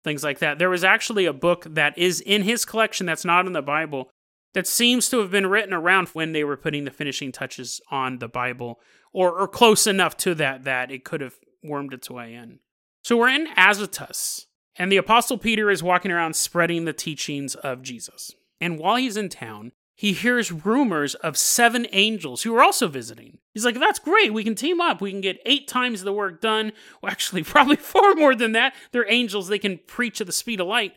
things 0.03 0.23
like 0.23 0.39
that. 0.39 0.59
There 0.59 0.69
was 0.69 0.83
actually 0.83 1.25
a 1.25 1.33
book 1.33 1.65
that 1.69 1.97
is 1.97 2.21
in 2.21 2.43
his 2.43 2.65
collection 2.65 3.05
that's 3.05 3.25
not 3.25 3.45
in 3.45 3.53
the 3.53 3.61
Bible 3.61 4.09
that 4.53 4.67
seems 4.67 5.09
to 5.09 5.19
have 5.19 5.31
been 5.31 5.47
written 5.47 5.73
around 5.73 6.09
when 6.09 6.33
they 6.33 6.43
were 6.43 6.57
putting 6.57 6.83
the 6.83 6.91
finishing 6.91 7.31
touches 7.31 7.79
on 7.89 8.19
the 8.19 8.27
Bible, 8.27 8.79
or, 9.13 9.31
or 9.39 9.47
close 9.47 9.87
enough 9.87 10.17
to 10.17 10.35
that 10.35 10.63
that 10.65 10.91
it 10.91 11.05
could 11.05 11.21
have 11.21 11.35
wormed 11.63 11.93
its 11.93 12.09
way 12.09 12.33
in. 12.33 12.59
So 13.03 13.17
we're 13.17 13.29
in 13.29 13.47
Azotus, 13.57 14.47
and 14.75 14.91
the 14.91 14.97
Apostle 14.97 15.37
Peter 15.37 15.69
is 15.69 15.81
walking 15.81 16.11
around 16.11 16.35
spreading 16.35 16.85
the 16.85 16.93
teachings 16.93 17.55
of 17.55 17.81
Jesus. 17.81 18.31
And 18.59 18.77
while 18.77 18.97
he's 18.97 19.17
in 19.17 19.29
town, 19.29 19.71
he 20.01 20.13
hears 20.13 20.51
rumors 20.51 21.13
of 21.13 21.37
seven 21.37 21.85
angels 21.91 22.41
who 22.41 22.55
are 22.55 22.63
also 22.63 22.87
visiting. 22.87 23.37
He's 23.53 23.63
like, 23.63 23.79
that's 23.79 23.99
great. 23.99 24.33
We 24.33 24.43
can 24.43 24.55
team 24.55 24.81
up. 24.81 24.99
We 24.99 25.11
can 25.11 25.21
get 25.21 25.39
eight 25.45 25.67
times 25.67 26.01
the 26.01 26.11
work 26.11 26.41
done. 26.41 26.71
Well, 27.03 27.11
actually, 27.11 27.43
probably 27.43 27.75
far 27.75 28.15
more 28.15 28.33
than 28.33 28.53
that. 28.53 28.73
They're 28.91 29.07
angels. 29.07 29.47
They 29.47 29.59
can 29.59 29.79
preach 29.85 30.19
at 30.19 30.25
the 30.25 30.33
speed 30.33 30.59
of 30.59 30.65
light. 30.65 30.93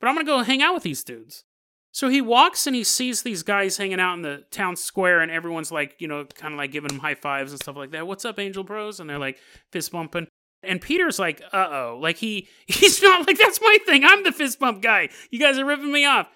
But 0.00 0.06
I'm 0.06 0.14
going 0.14 0.24
to 0.24 0.30
go 0.30 0.42
hang 0.44 0.62
out 0.62 0.72
with 0.72 0.84
these 0.84 1.02
dudes. 1.02 1.42
So 1.90 2.08
he 2.08 2.20
walks 2.20 2.68
and 2.68 2.76
he 2.76 2.84
sees 2.84 3.22
these 3.22 3.42
guys 3.42 3.76
hanging 3.76 3.98
out 3.98 4.14
in 4.14 4.22
the 4.22 4.44
town 4.52 4.76
square, 4.76 5.20
and 5.20 5.32
everyone's 5.32 5.72
like, 5.72 5.96
you 5.98 6.06
know, 6.06 6.24
kind 6.24 6.54
of 6.54 6.58
like 6.58 6.70
giving 6.70 6.90
them 6.90 7.00
high 7.00 7.16
fives 7.16 7.50
and 7.50 7.60
stuff 7.60 7.74
like 7.74 7.90
that. 7.90 8.06
What's 8.06 8.24
up, 8.24 8.38
Angel 8.38 8.62
Bros? 8.62 9.00
And 9.00 9.10
they're 9.10 9.18
like 9.18 9.38
fist 9.72 9.90
bumping. 9.90 10.28
And 10.62 10.80
Peter's 10.80 11.18
like, 11.18 11.42
uh 11.52 11.68
oh. 11.72 11.98
Like 12.00 12.18
he 12.18 12.46
he's 12.66 13.02
not 13.02 13.26
like, 13.26 13.36
that's 13.36 13.60
my 13.60 13.78
thing. 13.84 14.04
I'm 14.04 14.22
the 14.22 14.30
fist 14.30 14.60
bump 14.60 14.80
guy. 14.80 15.08
You 15.32 15.40
guys 15.40 15.58
are 15.58 15.64
ripping 15.64 15.90
me 15.90 16.04
off. 16.04 16.28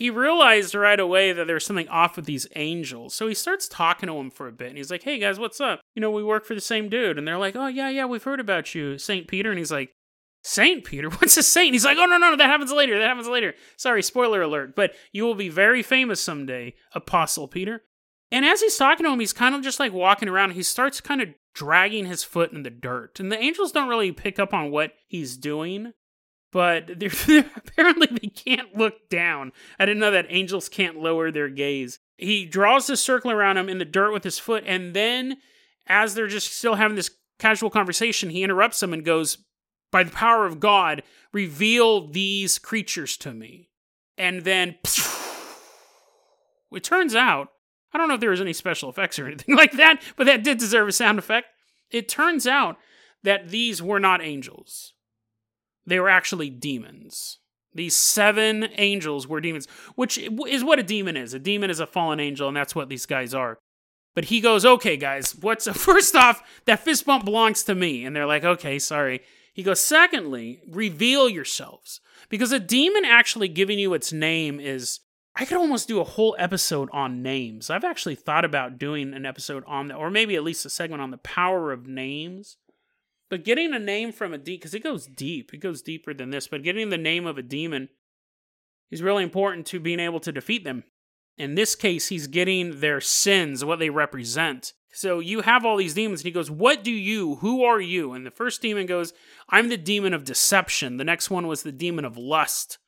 He 0.00 0.08
realized 0.08 0.74
right 0.74 0.98
away 0.98 1.30
that 1.34 1.46
there's 1.46 1.66
something 1.66 1.86
off 1.88 2.16
with 2.16 2.24
these 2.24 2.46
angels. 2.56 3.12
So 3.12 3.28
he 3.28 3.34
starts 3.34 3.68
talking 3.68 4.06
to 4.06 4.14
them 4.14 4.30
for 4.30 4.48
a 4.48 4.52
bit. 4.52 4.68
And 4.68 4.78
he's 4.78 4.90
like, 4.90 5.02
hey 5.02 5.18
guys, 5.18 5.38
what's 5.38 5.60
up? 5.60 5.82
You 5.94 6.00
know, 6.00 6.10
we 6.10 6.24
work 6.24 6.46
for 6.46 6.54
the 6.54 6.60
same 6.62 6.88
dude. 6.88 7.18
And 7.18 7.28
they're 7.28 7.36
like, 7.36 7.54
oh, 7.54 7.66
yeah, 7.66 7.90
yeah, 7.90 8.06
we've 8.06 8.24
heard 8.24 8.40
about 8.40 8.74
you, 8.74 8.96
St. 8.96 9.28
Peter. 9.28 9.50
And 9.50 9.58
he's 9.58 9.70
like, 9.70 9.90
Saint 10.42 10.84
Peter? 10.84 11.10
What's 11.18 11.36
a 11.36 11.42
saint? 11.42 11.74
He's 11.74 11.84
like, 11.84 11.98
oh, 11.98 12.06
no, 12.06 12.16
no, 12.16 12.30
no, 12.30 12.36
that 12.36 12.48
happens 12.48 12.72
later. 12.72 12.98
That 12.98 13.08
happens 13.08 13.28
later. 13.28 13.52
Sorry, 13.76 14.02
spoiler 14.02 14.40
alert. 14.40 14.74
But 14.74 14.94
you 15.12 15.24
will 15.24 15.34
be 15.34 15.50
very 15.50 15.82
famous 15.82 16.18
someday, 16.18 16.72
Apostle 16.94 17.46
Peter. 17.46 17.82
And 18.32 18.46
as 18.46 18.62
he's 18.62 18.78
talking 18.78 19.04
to 19.04 19.12
him, 19.12 19.20
he's 19.20 19.34
kind 19.34 19.54
of 19.54 19.60
just 19.60 19.78
like 19.78 19.92
walking 19.92 20.30
around. 20.30 20.52
He 20.52 20.62
starts 20.62 21.02
kind 21.02 21.20
of 21.20 21.28
dragging 21.54 22.06
his 22.06 22.24
foot 22.24 22.52
in 22.52 22.62
the 22.62 22.70
dirt. 22.70 23.20
And 23.20 23.30
the 23.30 23.38
angels 23.38 23.70
don't 23.70 23.90
really 23.90 24.12
pick 24.12 24.38
up 24.38 24.54
on 24.54 24.70
what 24.70 24.94
he's 25.06 25.36
doing, 25.36 25.92
but 26.52 26.86
they're, 26.98 27.08
they're, 27.08 27.50
apparently 27.56 28.08
they 28.10 28.28
can't 28.28 28.76
look 28.76 29.08
down. 29.08 29.52
I 29.78 29.86
didn't 29.86 30.00
know 30.00 30.10
that 30.10 30.26
angels 30.28 30.68
can't 30.68 31.00
lower 31.00 31.30
their 31.30 31.48
gaze. 31.48 31.98
He 32.16 32.44
draws 32.44 32.86
this 32.86 33.02
circle 33.02 33.30
around 33.30 33.56
him 33.56 33.68
in 33.68 33.78
the 33.78 33.84
dirt 33.84 34.12
with 34.12 34.24
his 34.24 34.38
foot. 34.38 34.64
And 34.66 34.94
then, 34.94 35.38
as 35.86 36.14
they're 36.14 36.26
just 36.26 36.52
still 36.52 36.74
having 36.74 36.96
this 36.96 37.10
casual 37.38 37.70
conversation, 37.70 38.30
he 38.30 38.42
interrupts 38.42 38.80
them 38.80 38.92
and 38.92 39.04
goes, 39.04 39.38
by 39.90 40.04
the 40.04 40.10
power 40.10 40.46
of 40.46 40.60
God, 40.60 41.02
reveal 41.32 42.06
these 42.06 42.58
creatures 42.58 43.16
to 43.18 43.32
me. 43.32 43.70
And 44.16 44.42
then 44.42 44.76
it 46.72 46.84
turns 46.84 47.14
out, 47.14 47.48
I 47.92 47.98
don't 47.98 48.08
know 48.08 48.14
if 48.14 48.20
there 48.20 48.30
was 48.30 48.40
any 48.40 48.52
special 48.52 48.90
effects 48.90 49.18
or 49.18 49.26
anything 49.26 49.56
like 49.56 49.72
that, 49.72 50.02
but 50.16 50.26
that 50.26 50.44
did 50.44 50.58
deserve 50.58 50.88
a 50.88 50.92
sound 50.92 51.18
effect. 51.18 51.48
It 51.90 52.08
turns 52.08 52.46
out 52.46 52.76
that 53.22 53.48
these 53.48 53.82
were 53.82 54.00
not 54.00 54.22
angels, 54.22 54.94
they 55.90 56.00
were 56.00 56.08
actually 56.08 56.50
demons. 56.50 57.38
These 57.72 57.96
seven 57.96 58.68
angels 58.76 59.26
were 59.26 59.40
demons, 59.40 59.68
which 59.94 60.18
is 60.18 60.64
what 60.64 60.78
a 60.78 60.82
demon 60.82 61.16
is. 61.16 61.34
A 61.34 61.38
demon 61.38 61.70
is 61.70 61.80
a 61.80 61.86
fallen 61.86 62.18
angel, 62.18 62.48
and 62.48 62.56
that's 62.56 62.74
what 62.74 62.88
these 62.88 63.06
guys 63.06 63.32
are. 63.32 63.58
But 64.14 64.24
he 64.24 64.40
goes, 64.40 64.64
okay, 64.64 64.96
guys, 64.96 65.36
what's 65.40 65.68
first 65.78 66.16
off, 66.16 66.42
that 66.64 66.80
fist 66.80 67.06
bump 67.06 67.24
belongs 67.24 67.62
to 67.64 67.74
me. 67.74 68.04
And 68.04 68.14
they're 68.14 68.26
like, 68.26 68.44
okay, 68.44 68.78
sorry. 68.78 69.20
He 69.54 69.62
goes, 69.62 69.80
secondly, 69.80 70.62
reveal 70.68 71.28
yourselves. 71.28 72.00
Because 72.28 72.52
a 72.52 72.60
demon 72.60 73.04
actually 73.04 73.48
giving 73.48 73.78
you 73.78 73.94
its 73.94 74.12
name 74.12 74.60
is. 74.60 75.00
I 75.36 75.44
could 75.44 75.58
almost 75.58 75.86
do 75.86 76.00
a 76.00 76.04
whole 76.04 76.34
episode 76.40 76.88
on 76.92 77.22
names. 77.22 77.70
I've 77.70 77.84
actually 77.84 78.16
thought 78.16 78.44
about 78.44 78.78
doing 78.78 79.14
an 79.14 79.24
episode 79.24 79.62
on 79.64 79.88
that, 79.88 79.94
or 79.94 80.10
maybe 80.10 80.34
at 80.34 80.42
least 80.42 80.66
a 80.66 80.70
segment 80.70 81.00
on 81.00 81.12
the 81.12 81.18
power 81.18 81.70
of 81.70 81.86
names. 81.86 82.56
But 83.30 83.44
getting 83.44 83.72
a 83.72 83.78
name 83.78 84.12
from 84.12 84.34
a 84.34 84.38
demon, 84.38 84.58
because 84.58 84.74
it 84.74 84.82
goes 84.82 85.06
deep, 85.06 85.54
it 85.54 85.58
goes 85.58 85.82
deeper 85.82 86.12
than 86.12 86.30
this, 86.30 86.48
but 86.48 86.64
getting 86.64 86.90
the 86.90 86.98
name 86.98 87.26
of 87.26 87.38
a 87.38 87.42
demon 87.42 87.88
is 88.90 89.02
really 89.02 89.22
important 89.22 89.66
to 89.66 89.78
being 89.78 90.00
able 90.00 90.20
to 90.20 90.32
defeat 90.32 90.64
them. 90.64 90.82
In 91.38 91.54
this 91.54 91.74
case, 91.74 92.08
he's 92.08 92.26
getting 92.26 92.80
their 92.80 93.00
sins, 93.00 93.64
what 93.64 93.78
they 93.78 93.88
represent. 93.88 94.72
So 94.92 95.20
you 95.20 95.42
have 95.42 95.64
all 95.64 95.76
these 95.76 95.94
demons, 95.94 96.20
and 96.20 96.26
he 96.26 96.32
goes, 96.32 96.50
What 96.50 96.82
do 96.82 96.90
you? 96.90 97.36
Who 97.36 97.64
are 97.64 97.80
you? 97.80 98.12
And 98.12 98.26
the 98.26 98.32
first 98.32 98.60
demon 98.60 98.86
goes, 98.86 99.12
I'm 99.48 99.68
the 99.68 99.76
demon 99.76 100.12
of 100.12 100.24
deception. 100.24 100.96
The 100.96 101.04
next 101.04 101.30
one 101.30 101.46
was 101.46 101.62
the 101.62 101.72
demon 101.72 102.04
of 102.04 102.18
lust. 102.18 102.78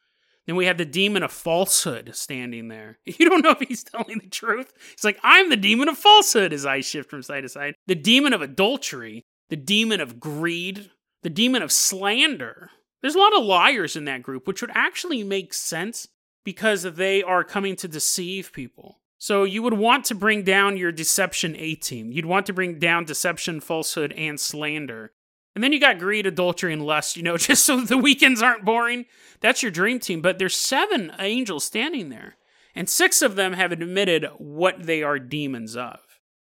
Then 0.46 0.56
we 0.56 0.66
have 0.66 0.76
the 0.76 0.84
demon 0.84 1.22
of 1.22 1.30
falsehood 1.30 2.10
standing 2.14 2.66
there. 2.66 2.98
You 3.06 3.28
don't 3.28 3.44
know 3.44 3.52
if 3.52 3.60
he's 3.60 3.84
telling 3.84 4.18
the 4.18 4.28
truth. 4.28 4.72
He's 4.90 5.04
like, 5.04 5.20
I'm 5.22 5.50
the 5.50 5.56
demon 5.56 5.88
of 5.88 5.96
falsehood 5.96 6.52
as 6.52 6.66
I 6.66 6.80
shift 6.80 7.10
from 7.10 7.22
side 7.22 7.42
to 7.42 7.48
side. 7.48 7.74
The 7.86 7.94
demon 7.94 8.32
of 8.32 8.42
adultery, 8.42 9.24
the 9.52 9.56
demon 9.56 10.00
of 10.00 10.18
greed, 10.18 10.88
the 11.22 11.28
demon 11.28 11.60
of 11.60 11.70
slander. 11.70 12.70
There's 13.02 13.14
a 13.14 13.18
lot 13.18 13.36
of 13.36 13.44
liars 13.44 13.96
in 13.96 14.06
that 14.06 14.22
group, 14.22 14.46
which 14.46 14.62
would 14.62 14.70
actually 14.72 15.22
make 15.22 15.52
sense 15.52 16.08
because 16.42 16.84
they 16.84 17.22
are 17.22 17.44
coming 17.44 17.76
to 17.76 17.86
deceive 17.86 18.54
people. 18.54 19.02
So 19.18 19.44
you 19.44 19.62
would 19.62 19.74
want 19.74 20.06
to 20.06 20.14
bring 20.14 20.42
down 20.42 20.78
your 20.78 20.90
deception 20.90 21.54
A 21.58 21.74
team. 21.74 22.12
You'd 22.12 22.24
want 22.24 22.46
to 22.46 22.54
bring 22.54 22.78
down 22.78 23.04
deception, 23.04 23.60
falsehood, 23.60 24.14
and 24.14 24.40
slander. 24.40 25.12
And 25.54 25.62
then 25.62 25.74
you 25.74 25.78
got 25.78 25.98
greed, 25.98 26.24
adultery, 26.24 26.72
and 26.72 26.86
lust, 26.86 27.18
you 27.18 27.22
know, 27.22 27.36
just 27.36 27.66
so 27.66 27.82
the 27.82 27.98
weekends 27.98 28.40
aren't 28.40 28.64
boring. 28.64 29.04
That's 29.42 29.62
your 29.62 29.70
dream 29.70 29.98
team. 29.98 30.22
But 30.22 30.38
there's 30.38 30.56
seven 30.56 31.12
angels 31.18 31.64
standing 31.64 32.08
there, 32.08 32.36
and 32.74 32.88
six 32.88 33.20
of 33.20 33.36
them 33.36 33.52
have 33.52 33.70
admitted 33.70 34.28
what 34.38 34.84
they 34.84 35.02
are 35.02 35.18
demons 35.18 35.76
of. 35.76 35.98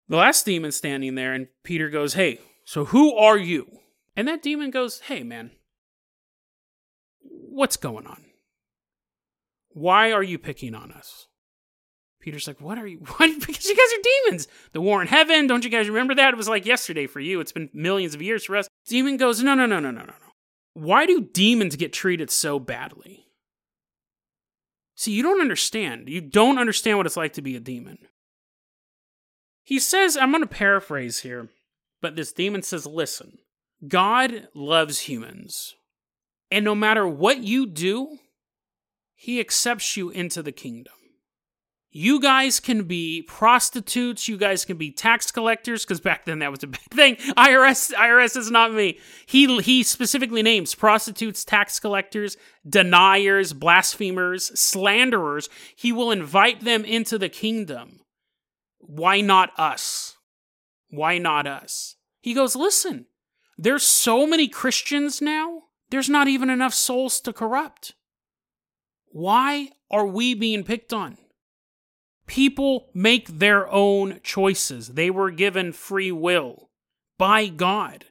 The 0.07 0.17
last 0.17 0.45
demon 0.45 0.71
standing 0.71 1.15
there, 1.15 1.33
and 1.33 1.47
Peter 1.63 1.89
goes, 1.89 2.13
Hey, 2.13 2.41
so 2.63 2.85
who 2.85 3.15
are 3.15 3.37
you? 3.37 3.79
And 4.15 4.27
that 4.27 4.41
demon 4.41 4.71
goes, 4.71 5.01
Hey, 5.01 5.23
man, 5.23 5.51
what's 7.21 7.77
going 7.77 8.07
on? 8.07 8.25
Why 9.69 10.11
are 10.11 10.23
you 10.23 10.37
picking 10.37 10.75
on 10.75 10.91
us? 10.91 11.27
Peter's 12.21 12.47
like, 12.47 12.61
what 12.61 12.77
are 12.77 12.87
you? 12.87 12.99
What? 13.17 13.39
Because 13.39 13.65
you 13.65 13.75
guys 13.75 13.99
are 13.99 14.25
demons. 14.25 14.47
The 14.73 14.81
war 14.81 15.01
in 15.01 15.07
heaven. 15.07 15.47
Don't 15.47 15.63
you 15.63 15.69
guys 15.69 15.89
remember 15.89 16.15
that? 16.15 16.33
It 16.33 16.37
was 16.37 16.47
like 16.47 16.65
yesterday 16.65 17.07
for 17.07 17.19
you. 17.19 17.39
It's 17.39 17.51
been 17.51 17.69
millions 17.73 18.13
of 18.13 18.21
years 18.21 18.45
for 18.45 18.55
us. 18.55 18.67
Demon 18.87 19.17
goes, 19.17 19.41
no, 19.41 19.55
no, 19.55 19.65
no, 19.65 19.79
no, 19.79 19.91
no, 19.91 20.01
no, 20.01 20.05
no. 20.05 20.13
Why 20.73 21.05
do 21.05 21.21
demons 21.21 21.75
get 21.75 21.91
treated 21.91 22.29
so 22.29 22.59
badly? 22.59 23.25
See, 24.95 25.11
you 25.11 25.23
don't 25.23 25.41
understand. 25.41 26.07
You 26.09 26.21
don't 26.21 26.59
understand 26.59 26.97
what 26.97 27.07
it's 27.07 27.17
like 27.17 27.33
to 27.33 27.41
be 27.41 27.55
a 27.55 27.59
demon. 27.59 27.97
He 29.63 29.79
says, 29.79 30.15
I'm 30.15 30.31
going 30.31 30.43
to 30.43 30.47
paraphrase 30.47 31.21
here, 31.21 31.49
but 32.01 32.15
this 32.15 32.33
demon 32.33 32.63
says, 32.63 32.85
listen, 32.85 33.37
God 33.87 34.47
loves 34.53 34.99
humans. 35.01 35.75
And 36.49 36.65
no 36.65 36.75
matter 36.75 37.07
what 37.07 37.39
you 37.39 37.65
do, 37.65 38.17
he 39.15 39.39
accepts 39.39 39.95
you 39.95 40.09
into 40.09 40.43
the 40.43 40.51
kingdom. 40.51 40.93
You 41.93 42.21
guys 42.21 42.61
can 42.61 42.83
be 42.85 43.21
prostitutes. 43.21 44.29
You 44.29 44.37
guys 44.37 44.63
can 44.63 44.77
be 44.77 44.91
tax 44.91 45.29
collectors. 45.29 45.83
Because 45.83 45.99
back 45.99 46.23
then 46.23 46.39
that 46.39 46.49
was 46.49 46.63
a 46.63 46.67
big 46.67 46.79
thing. 46.91 47.15
Irs 47.15 47.91
irs 47.93 48.37
is 48.37 48.49
not 48.49 48.73
me. 48.73 48.97
He 49.25 49.61
he 49.61 49.83
specifically 49.83 50.41
names 50.41 50.73
prostitutes 50.73 51.43
tax 51.43 51.79
collectors 51.79 52.37
deniers 52.67 53.51
blasphemers 53.51 54.57
slanderers. 54.57 55.49
He 55.75 55.91
will 55.91 56.11
invite 56.11 56.61
them 56.61 56.85
into 56.85 57.17
the 57.17 57.29
kingdom. 57.29 57.99
Why 58.79 59.19
not 59.19 59.51
us 59.59 60.15
why 60.91 61.17
not 61.17 61.47
us 61.47 61.95
he 62.19 62.33
goes 62.33 62.55
listen 62.55 63.05
there's 63.57 63.83
so 63.83 64.27
many 64.27 64.47
christians 64.47 65.21
now 65.21 65.63
there's 65.89 66.09
not 66.09 66.27
even 66.27 66.49
enough 66.49 66.73
souls 66.73 67.19
to 67.19 67.33
corrupt 67.33 67.93
why 69.07 69.69
are 69.89 70.05
we 70.05 70.33
being 70.33 70.63
picked 70.63 70.93
on 70.93 71.17
People 72.31 72.87
make 72.93 73.27
their 73.27 73.69
own 73.69 74.21
choices. 74.23 74.93
They 74.93 75.09
were 75.09 75.31
given 75.31 75.73
free 75.73 76.13
will 76.13 76.69
by 77.17 77.47
God. 77.47 78.05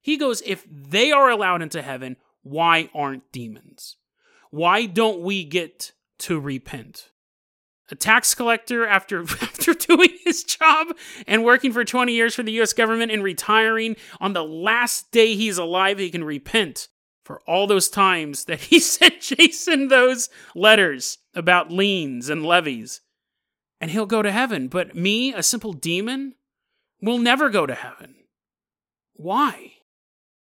He 0.00 0.16
goes, 0.16 0.42
if 0.46 0.64
they 0.70 1.10
are 1.10 1.28
allowed 1.28 1.60
into 1.60 1.82
heaven, 1.82 2.16
why 2.42 2.88
aren't 2.94 3.32
demons? 3.32 3.96
Why 4.52 4.86
don't 4.86 5.22
we 5.22 5.42
get 5.42 5.90
to 6.20 6.38
repent? 6.38 7.10
A 7.90 7.94
tax 7.94 8.34
collector 8.34 8.86
after 8.86 9.22
after 9.42 9.74
doing 9.74 10.10
his 10.24 10.44
job 10.44 10.88
and 11.26 11.44
working 11.44 11.72
for 11.72 11.84
20 11.84 12.12
years 12.12 12.34
for 12.34 12.42
the 12.42 12.60
US 12.62 12.72
government 12.72 13.12
and 13.12 13.22
retiring 13.22 13.96
on 14.20 14.32
the 14.32 14.44
last 14.44 15.10
day 15.10 15.34
he's 15.34 15.58
alive 15.58 15.98
he 15.98 16.10
can 16.10 16.24
repent 16.24 16.88
for 17.24 17.40
all 17.46 17.66
those 17.66 17.88
times 17.88 18.44
that 18.44 18.60
he 18.60 18.78
sent 18.80 19.20
Jason 19.20 19.88
those 19.88 20.28
letters 20.54 21.18
about 21.34 21.70
liens 21.70 22.28
and 22.30 22.44
levies 22.44 23.00
and 23.84 23.90
he'll 23.90 24.06
go 24.06 24.22
to 24.22 24.32
heaven. 24.32 24.68
But 24.68 24.94
me, 24.94 25.34
a 25.34 25.42
simple 25.42 25.74
demon, 25.74 26.36
will 27.02 27.18
never 27.18 27.50
go 27.50 27.66
to 27.66 27.74
heaven. 27.74 28.14
Why? 29.12 29.72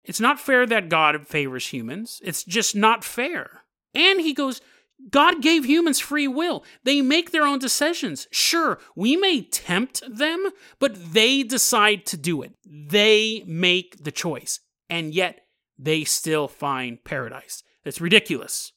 It's 0.06 0.22
not 0.22 0.40
fair 0.40 0.66
that 0.66 0.88
God 0.88 1.28
favors 1.28 1.68
humans. 1.68 2.22
It's 2.24 2.46
just 2.46 2.78
not 2.78 3.04
fair. 3.04 3.64
And 3.94 4.22
he 4.22 4.34
goes, 4.34 4.62
God 5.10 5.42
gave 5.42 5.66
humans 5.66 6.00
free 6.00 6.28
will. 6.28 6.64
They 6.84 7.02
make 7.02 7.32
their 7.32 7.46
own 7.46 7.60
decisions. 7.60 8.28
Sure, 8.32 8.80
we 8.96 9.16
may 9.16 9.42
tempt 9.42 10.02
them, 10.10 10.50
but 10.80 11.14
they 11.14 11.44
decide 11.44 12.06
to 12.08 12.18
do 12.18 12.42
it. 12.42 12.54
They 12.66 13.44
make 13.46 14.04
the 14.04 14.12
choice. 14.12 14.60
And 14.90 15.14
yet, 15.14 15.42
they 15.78 16.04
still 16.04 16.48
find 16.48 17.04
paradise. 17.04 17.64
It's 17.84 18.02
ridiculous. 18.02 18.72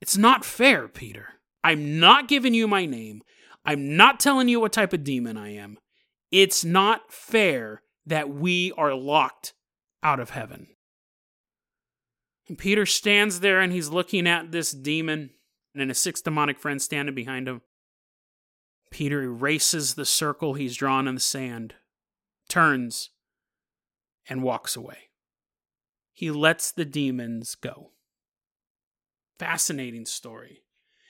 It's 0.00 0.16
not 0.16 0.44
fair, 0.44 0.88
Peter. 0.88 1.34
I'm 1.64 1.98
not 1.98 2.28
giving 2.28 2.54
you 2.54 2.68
my 2.68 2.86
name. 2.86 3.22
I'm 3.64 3.96
not 3.96 4.20
telling 4.20 4.48
you 4.48 4.60
what 4.60 4.72
type 4.72 4.92
of 4.92 5.02
demon 5.02 5.36
I 5.36 5.54
am. 5.54 5.78
It's 6.30 6.64
not 6.64 7.12
fair 7.12 7.82
that 8.06 8.30
we 8.30 8.72
are 8.78 8.94
locked 8.94 9.52
out 10.02 10.20
of 10.20 10.30
heaven. 10.30 10.68
And 12.48 12.56
Peter 12.56 12.86
stands 12.86 13.40
there 13.40 13.60
and 13.60 13.72
he's 13.72 13.88
looking 13.88 14.28
at 14.28 14.52
this 14.52 14.70
demon 14.70 15.30
and 15.76 15.90
his 15.90 15.98
six 15.98 16.20
demonic 16.20 16.58
friends 16.58 16.84
standing 16.84 17.14
behind 17.14 17.48
him. 17.48 17.62
Peter 18.90 19.22
erases 19.22 19.94
the 19.94 20.04
circle 20.04 20.54
he's 20.54 20.76
drawn 20.76 21.08
in 21.08 21.14
the 21.14 21.20
sand, 21.20 21.74
turns, 22.48 23.10
and 24.28 24.42
walks 24.42 24.76
away. 24.76 25.10
He 26.12 26.30
lets 26.30 26.72
the 26.72 26.84
demons 26.84 27.54
go. 27.54 27.90
Fascinating 29.38 30.06
story 30.06 30.62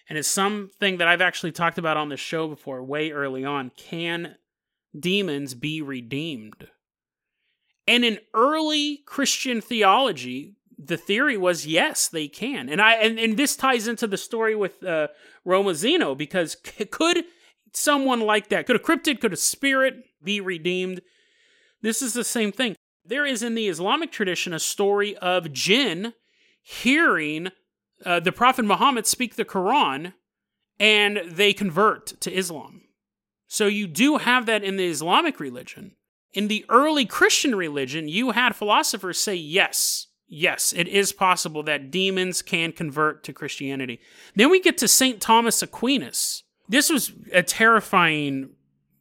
and 0.08 0.18
it's 0.18 0.28
something 0.28 0.98
that 0.98 1.08
I've 1.08 1.20
actually 1.20 1.52
talked 1.52 1.78
about 1.78 1.96
on 1.96 2.08
the 2.08 2.16
show 2.16 2.48
before, 2.48 2.82
way 2.82 3.10
early 3.10 3.44
on. 3.44 3.72
Can 3.76 4.36
demons 4.98 5.54
be 5.54 5.82
redeemed? 5.82 6.68
And 7.88 8.04
in 8.04 8.18
early 8.32 9.02
Christian 9.06 9.60
theology, 9.60 10.54
the 10.78 10.96
theory 10.96 11.36
was 11.36 11.66
yes, 11.66 12.08
they 12.08 12.28
can. 12.28 12.68
And 12.68 12.80
I 12.80 12.94
and, 12.94 13.18
and 13.18 13.36
this 13.36 13.56
ties 13.56 13.88
into 13.88 14.06
the 14.06 14.16
story 14.16 14.54
with 14.54 14.82
uh, 14.82 15.08
Roma 15.44 15.74
Zeno 15.74 16.14
because 16.14 16.56
c- 16.64 16.84
could 16.84 17.24
someone 17.72 18.20
like 18.20 18.48
that, 18.48 18.66
could 18.66 18.76
a 18.76 18.80
cryptid, 18.80 19.20
could 19.20 19.32
a 19.32 19.36
spirit 19.36 20.04
be 20.22 20.40
redeemed? 20.40 21.00
This 21.82 22.02
is 22.02 22.14
the 22.14 22.24
same 22.24 22.52
thing. 22.52 22.74
There 23.04 23.26
is 23.26 23.42
in 23.42 23.54
the 23.54 23.68
Islamic 23.68 24.10
tradition 24.10 24.52
a 24.52 24.58
story 24.58 25.16
of 25.18 25.52
jinn 25.52 26.14
hearing 26.62 27.48
uh, 28.04 28.20
the 28.20 28.32
Prophet 28.32 28.64
Muhammad 28.64 29.06
speak 29.06 29.36
the 29.36 29.44
Quran 29.44 30.12
and 30.78 31.20
they 31.26 31.52
convert 31.52 32.20
to 32.20 32.32
Islam. 32.32 32.82
So 33.46 33.66
you 33.66 33.86
do 33.86 34.16
have 34.18 34.46
that 34.46 34.64
in 34.64 34.76
the 34.76 34.88
Islamic 34.88 35.38
religion. 35.38 35.92
In 36.32 36.48
the 36.48 36.64
early 36.68 37.06
Christian 37.06 37.54
religion, 37.54 38.08
you 38.08 38.32
had 38.32 38.56
philosophers 38.56 39.18
say, 39.18 39.36
yes, 39.36 40.08
yes, 40.28 40.72
it 40.72 40.88
is 40.88 41.12
possible 41.12 41.62
that 41.64 41.90
demons 41.90 42.42
can 42.42 42.72
convert 42.72 43.24
to 43.24 43.32
Christianity. 43.32 44.00
Then 44.34 44.50
we 44.50 44.60
get 44.60 44.78
to 44.78 44.88
St. 44.88 45.20
Thomas 45.20 45.62
Aquinas. 45.62 46.42
This 46.68 46.90
was 46.90 47.12
a 47.32 47.42
terrifying 47.42 48.50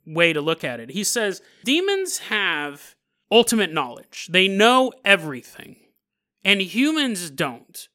way 0.05 0.33
to 0.33 0.41
look 0.41 0.63
at 0.63 0.79
it. 0.79 0.91
He 0.91 1.03
says, 1.03 1.41
demons 1.63 2.19
have 2.19 2.95
ultimate 3.31 3.73
knowledge, 3.73 4.29
they 4.31 4.47
know 4.47 4.93
everything, 5.03 5.77
and 6.43 6.61
humans 6.61 7.29
don't. 7.31 7.87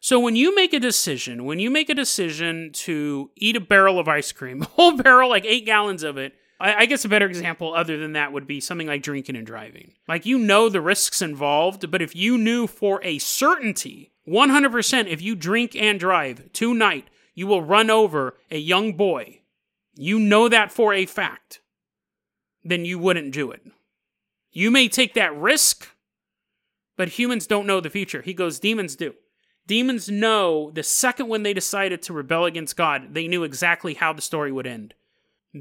So 0.00 0.20
when 0.20 0.36
you 0.36 0.54
make 0.54 0.72
a 0.72 0.78
decision, 0.78 1.44
when 1.44 1.58
you 1.58 1.68
make 1.68 1.88
a 1.90 1.94
decision 1.94 2.70
to 2.74 3.30
eat 3.34 3.56
a 3.56 3.60
barrel 3.60 3.98
of 3.98 4.06
ice 4.06 4.30
cream, 4.30 4.62
a 4.62 4.66
whole 4.66 4.96
barrel, 4.96 5.28
like 5.28 5.44
eight 5.44 5.66
gallons 5.66 6.04
of 6.04 6.16
it, 6.16 6.34
I, 6.58 6.74
I 6.74 6.86
guess 6.86 7.04
a 7.04 7.08
better 7.08 7.26
example 7.26 7.74
other 7.74 7.96
than 7.96 8.12
that 8.12 8.32
would 8.32 8.46
be 8.46 8.60
something 8.60 8.86
like 8.86 9.02
drinking 9.02 9.36
and 9.36 9.46
driving. 9.46 9.92
Like 10.08 10.26
you 10.26 10.38
know 10.38 10.68
the 10.68 10.80
risks 10.80 11.22
involved, 11.22 11.90
but 11.90 12.02
if 12.02 12.16
you 12.16 12.38
knew 12.38 12.66
for 12.66 13.00
a 13.02 13.18
certainty, 13.18 14.12
100%, 14.28 15.06
if 15.06 15.22
you 15.22 15.34
drink 15.34 15.76
and 15.76 16.00
drive 16.00 16.52
tonight, 16.52 17.08
you 17.34 17.46
will 17.46 17.62
run 17.62 17.90
over 17.90 18.36
a 18.50 18.58
young 18.58 18.94
boy, 18.94 19.40
you 19.94 20.18
know 20.18 20.48
that 20.48 20.72
for 20.72 20.92
a 20.92 21.06
fact, 21.06 21.60
then 22.64 22.84
you 22.84 22.98
wouldn't 22.98 23.32
do 23.32 23.50
it. 23.50 23.62
You 24.50 24.70
may 24.70 24.88
take 24.88 25.14
that 25.14 25.36
risk, 25.36 25.88
but 26.96 27.10
humans 27.10 27.46
don't 27.46 27.66
know 27.66 27.80
the 27.80 27.90
future. 27.90 28.22
He 28.22 28.34
goes, 28.34 28.58
demons 28.58 28.96
do. 28.96 29.14
Demons 29.66 30.08
know 30.08 30.70
the 30.70 30.82
second 30.82 31.28
when 31.28 31.42
they 31.42 31.52
decided 31.52 32.00
to 32.02 32.12
rebel 32.12 32.44
against 32.44 32.76
God, 32.76 33.14
they 33.14 33.28
knew 33.28 33.42
exactly 33.42 33.94
how 33.94 34.12
the 34.12 34.22
story 34.22 34.52
would 34.52 34.66
end. 34.66 34.94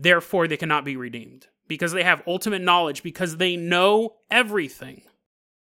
Therefore, 0.01 0.47
they 0.47 0.57
cannot 0.57 0.85
be 0.85 0.97
redeemed. 0.97 1.47
because 1.67 1.91
they 1.91 2.03
have 2.03 2.21
ultimate 2.27 2.61
knowledge, 2.61 3.03
because 3.03 3.37
they 3.37 3.55
know 3.55 4.15
everything. 4.29 5.01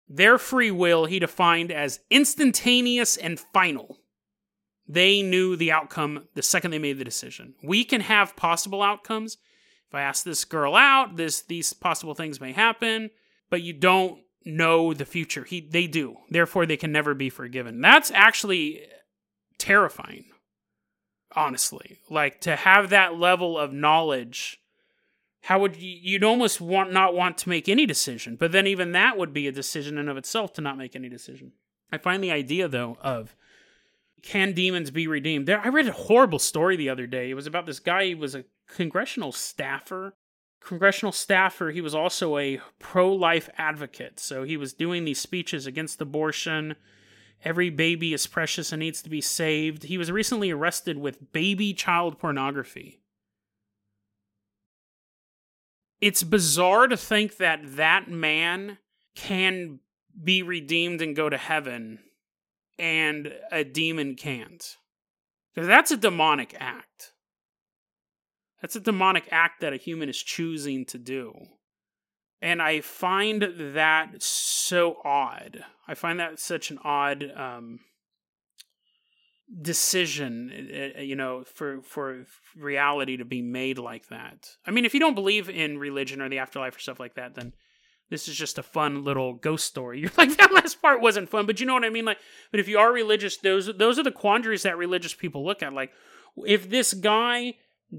Their 0.09 0.39
free 0.39 0.71
will 0.71 1.07
he 1.07 1.19
defined 1.19 1.71
as 1.71 2.01
instantaneous 2.11 3.17
and 3.17 3.39
final. 3.39 3.99
They 4.89 5.23
knew 5.23 5.55
the 5.57 5.71
outcome 5.71 6.27
the 6.35 6.43
second 6.43 6.73
they 6.73 6.79
made 6.79 6.99
the 6.99 7.05
decision. 7.05 7.55
We 7.63 7.85
can 7.85 8.01
have 8.01 8.37
possible 8.37 8.83
outcomes. 8.83 9.37
If 9.89 9.95
I 9.95 10.03
ask 10.03 10.25
this 10.25 10.45
girl 10.45 10.75
out, 10.75 11.17
this 11.17 11.43
these 11.43 11.73
possible 11.73 12.15
things 12.15 12.41
may 12.41 12.53
happen, 12.53 13.11
but 13.51 13.63
you 13.63 13.73
don't 13.73 14.21
know 14.45 14.93
the 14.93 15.05
future. 15.05 15.45
He 15.45 15.61
they 15.61 15.87
do. 15.87 16.17
Therefore 16.29 16.67
they 16.67 16.77
can 16.77 16.91
never 16.93 17.15
be 17.15 17.31
forgiven. 17.31 17.81
That's 17.81 18.11
actually 18.11 18.83
terrifying. 19.59 20.25
Honestly. 21.35 21.99
Like 22.09 22.41
to 22.43 22.57
have 22.57 22.91
that 22.91 23.17
level 23.17 23.59
of 23.59 23.73
knowledge 23.73 24.61
how 25.43 25.59
would 25.61 25.77
you 25.77 25.99
you'd 26.03 26.25
almost 26.25 26.61
want 26.61 26.93
not 26.93 27.15
want 27.15 27.39
to 27.39 27.49
make 27.49 27.69
any 27.69 27.87
decision 27.87 28.37
but 28.37 28.53
then 28.53 28.67
even 28.67 28.93
that 28.93 29.17
would 29.17 29.33
be 29.33 29.47
a 29.47 29.53
decision 29.53 29.99
in 29.99 30.09
of 30.09 30.17
itself 30.17 30.53
to 30.55 30.61
not 30.61 30.79
make 30.79 30.95
any 30.95 31.09
decision. 31.09 31.53
I 31.93 31.99
find 31.99 32.23
the 32.23 32.31
idea 32.31 32.69
though 32.69 32.99
of 33.01 33.35
can 34.23 34.53
demons 34.53 34.91
be 34.91 35.07
redeemed? 35.07 35.47
There 35.47 35.61
i 35.61 35.69
read 35.69 35.89
a 35.89 35.93
horrible 35.93 36.39
story 36.39 36.77
the 36.77 36.91
other 36.91 37.07
day. 37.07 37.31
It 37.31 37.35
was 37.35 37.47
about 37.47 37.67
this 37.67 37.81
guy. 37.81 38.07
He 38.07 38.15
was 38.15 38.35
a 38.35 38.45
congressional 38.69 39.33
staffer. 39.33 40.15
Congressional 40.61 41.13
staffer 41.13 41.71
he 41.71 41.81
was 41.81 41.95
also 41.95 42.37
a 42.37 42.61
pro-life 42.79 43.49
advocate. 43.57 44.21
So 44.21 44.43
he 44.43 44.59
was 44.59 44.75
doing 44.75 45.05
these 45.05 45.21
speeches 45.21 45.67
against 45.67 46.01
abortion 46.03 46.77
every 47.45 47.71
baby 47.71 48.13
is 48.13 48.27
precious 48.27 48.73
and 48.73 48.81
needs 48.81 49.03
to 49.03 49.11
be 49.11 49.21
saved 49.21 49.85
he 49.85 49.99
was 49.99 50.11
recently 50.11 50.51
arrested 50.51 50.99
with 50.99 51.33
baby 51.33 51.73
child 51.73 52.19
pornography 52.19 53.01
it's 56.01 56.23
bizarre 56.23 56.87
to 56.87 56.97
think 56.97 57.37
that 57.37 57.61
that 57.77 58.09
man 58.09 58.79
can 59.15 59.81
be 60.23 60.43
redeemed 60.43 61.03
and 61.03 61.15
go 61.15 61.29
to 61.29 61.37
heaven 61.37 61.99
and 62.79 63.33
a 63.53 63.63
demon 63.63 64.17
can't. 64.17 64.77
Because 65.55 65.69
that's 65.69 65.91
a 65.91 65.97
demonic 65.97 66.57
act. 66.59 67.13
That's 68.61 68.77
a 68.77 68.81
demonic 68.81 69.29
act 69.31 69.61
that 69.61 69.73
a 69.73 69.77
human 69.77 70.09
is 70.09 70.19
choosing 70.19 70.87
to 70.87 70.99
do. 70.99 71.35
And 72.43 72.63
I 72.63 72.81
find 72.81 73.43
that 73.75 74.23
so 74.23 74.97
odd. 75.05 75.63
I 75.87 75.95
find 75.95 76.19
that 76.21 76.41
such 76.41 76.71
an 76.71 76.79
odd 76.83 77.31
um, 77.37 77.81
decision 79.61 80.51
uh, 80.73 81.01
uh, 81.01 81.03
you 81.03 81.17
know 81.17 81.43
for 81.45 81.83
for 81.83 82.25
reality 82.57 83.17
to 83.17 83.25
be 83.25 83.43
made 83.43 83.79
like 83.79 84.09
that. 84.09 84.49
I 84.65 84.71
mean 84.71 84.85
if 84.85 84.95
you 84.95 85.01
don't 85.01 85.15
believe 85.15 85.49
in 85.49 85.79
religion 85.79 86.23
or 86.23 86.29
the 86.29 86.39
afterlife 86.39 86.77
or 86.77 86.81
stuff 86.81 87.01
like 87.01 87.15
that 87.15 87.35
then 87.35 87.53
this 88.11 88.29
is 88.29 88.37
just 88.37 88.59
a 88.59 88.63
fun 88.63 89.05
little 89.05 89.35
ghost 89.35 89.67
story. 89.67 90.01
You're 90.01 90.11
like 90.17 90.37
that 90.37 90.53
last 90.53 90.81
part 90.81 91.01
wasn't 91.01 91.29
fun 91.29 91.47
but 91.47 91.59
you 91.59 91.67
know 91.67 91.75
what 91.75 91.85
i 91.85 91.91
mean? 91.91 92.05
Like 92.05 92.19
but 92.51 92.61
if 92.61 92.69
you 92.69 92.79
are 92.79 92.93
religious 92.93 93.39
those 93.39 93.67
those 93.77 93.99
are 93.99 94.05
the 94.05 94.13
quandaries 94.13 94.63
that 94.63 94.79
religious 94.79 95.15
people 95.15 95.45
look 95.45 95.63
at. 95.63 95.73
Like 95.73 95.91
if 96.37 96.71
this 96.71 96.95
guy 96.95 97.55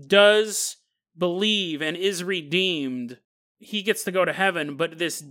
does 0.08 0.78
believe 1.18 1.82
and 1.82 1.98
is 1.98 2.24
redeemed 2.24 3.18
he 3.62 3.82
gets 3.82 4.04
to 4.04 4.12
go 4.12 4.26
to 4.26 4.34
heaven 4.34 4.76
but 4.76 4.98
this 4.98 5.24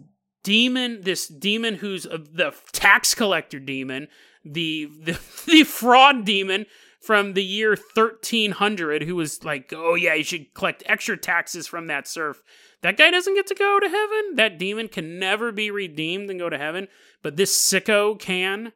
demon 0.43 1.01
this 1.03 1.29
demon 1.29 1.75
who's 1.77 2.05
the 2.05 2.55
tax 2.73 3.15
collector 3.15 3.59
demon 3.59 4.09
the, 4.45 4.91
the 5.03 5.19
the 5.47 5.65
fraud 5.65 6.25
demon 6.25 6.67
from 7.01 7.33
the 7.33 7.43
year 7.43 7.71
1300 7.71 9.03
who 9.03 9.17
was 9.17 9.43
like, 9.43 9.73
"Oh 9.75 9.95
yeah, 9.95 10.15
you 10.15 10.23
should 10.23 10.53
collect 10.55 10.83
extra 10.87 11.17
taxes 11.17 11.67
from 11.67 11.87
that 11.87 12.07
serf." 12.07 12.43
That 12.83 12.97
guy 12.97 13.11
doesn't 13.11 13.35
get 13.35 13.47
to 13.49 13.55
go 13.55 13.81
to 13.81 13.89
heaven. 13.89 14.37
That 14.37 14.59
demon 14.59 14.89
can 14.89 15.19
never 15.19 15.51
be 15.51 15.71
redeemed 15.71 16.31
and 16.31 16.39
go 16.39 16.49
to 16.49 16.59
heaven, 16.59 16.89
but 17.23 17.37
this 17.37 17.57
sicko 17.57 18.19
can. 18.19 18.73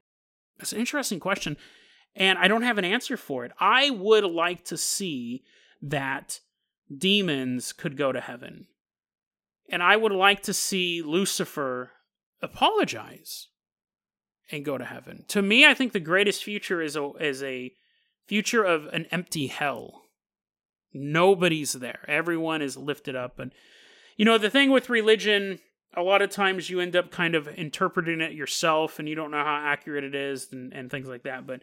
That's 0.58 0.72
an 0.72 0.80
interesting 0.80 1.20
question, 1.20 1.56
and 2.16 2.38
I 2.38 2.48
don't 2.48 2.62
have 2.62 2.78
an 2.78 2.84
answer 2.84 3.16
for 3.16 3.44
it. 3.44 3.52
I 3.58 3.90
would 3.90 4.24
like 4.24 4.64
to 4.66 4.76
see 4.76 5.44
that 5.82 6.40
demons 6.96 7.72
could 7.72 7.96
go 7.96 8.12
to 8.12 8.20
heaven. 8.20 8.66
And 9.70 9.82
I 9.82 9.96
would 9.96 10.12
like 10.12 10.42
to 10.42 10.54
see 10.54 11.02
Lucifer 11.02 11.92
apologize 12.42 13.48
and 14.50 14.64
go 14.64 14.76
to 14.76 14.84
heaven. 14.84 15.24
To 15.28 15.42
me, 15.42 15.66
I 15.66 15.74
think 15.74 15.92
the 15.92 16.00
greatest 16.00 16.44
future 16.44 16.82
is 16.82 16.96
a 16.96 17.10
is 17.20 17.42
a 17.42 17.72
future 18.26 18.62
of 18.62 18.86
an 18.86 19.06
empty 19.10 19.46
hell. 19.46 20.02
Nobody's 20.92 21.72
there. 21.72 22.04
Everyone 22.06 22.62
is 22.62 22.76
lifted 22.76 23.16
up 23.16 23.38
and 23.38 23.52
you 24.16 24.24
know, 24.24 24.38
the 24.38 24.50
thing 24.50 24.70
with 24.70 24.90
religion, 24.90 25.58
a 25.96 26.02
lot 26.02 26.22
of 26.22 26.30
times 26.30 26.70
you 26.70 26.80
end 26.80 26.94
up 26.96 27.10
kind 27.10 27.34
of 27.34 27.48
interpreting 27.48 28.20
it 28.20 28.32
yourself 28.32 28.98
and 28.98 29.08
you 29.08 29.14
don't 29.14 29.30
know 29.30 29.42
how 29.42 29.60
accurate 29.64 30.04
it 30.04 30.14
is 30.14 30.52
and, 30.52 30.72
and 30.72 30.90
things 30.90 31.08
like 31.08 31.24
that. 31.24 31.46
But 31.46 31.62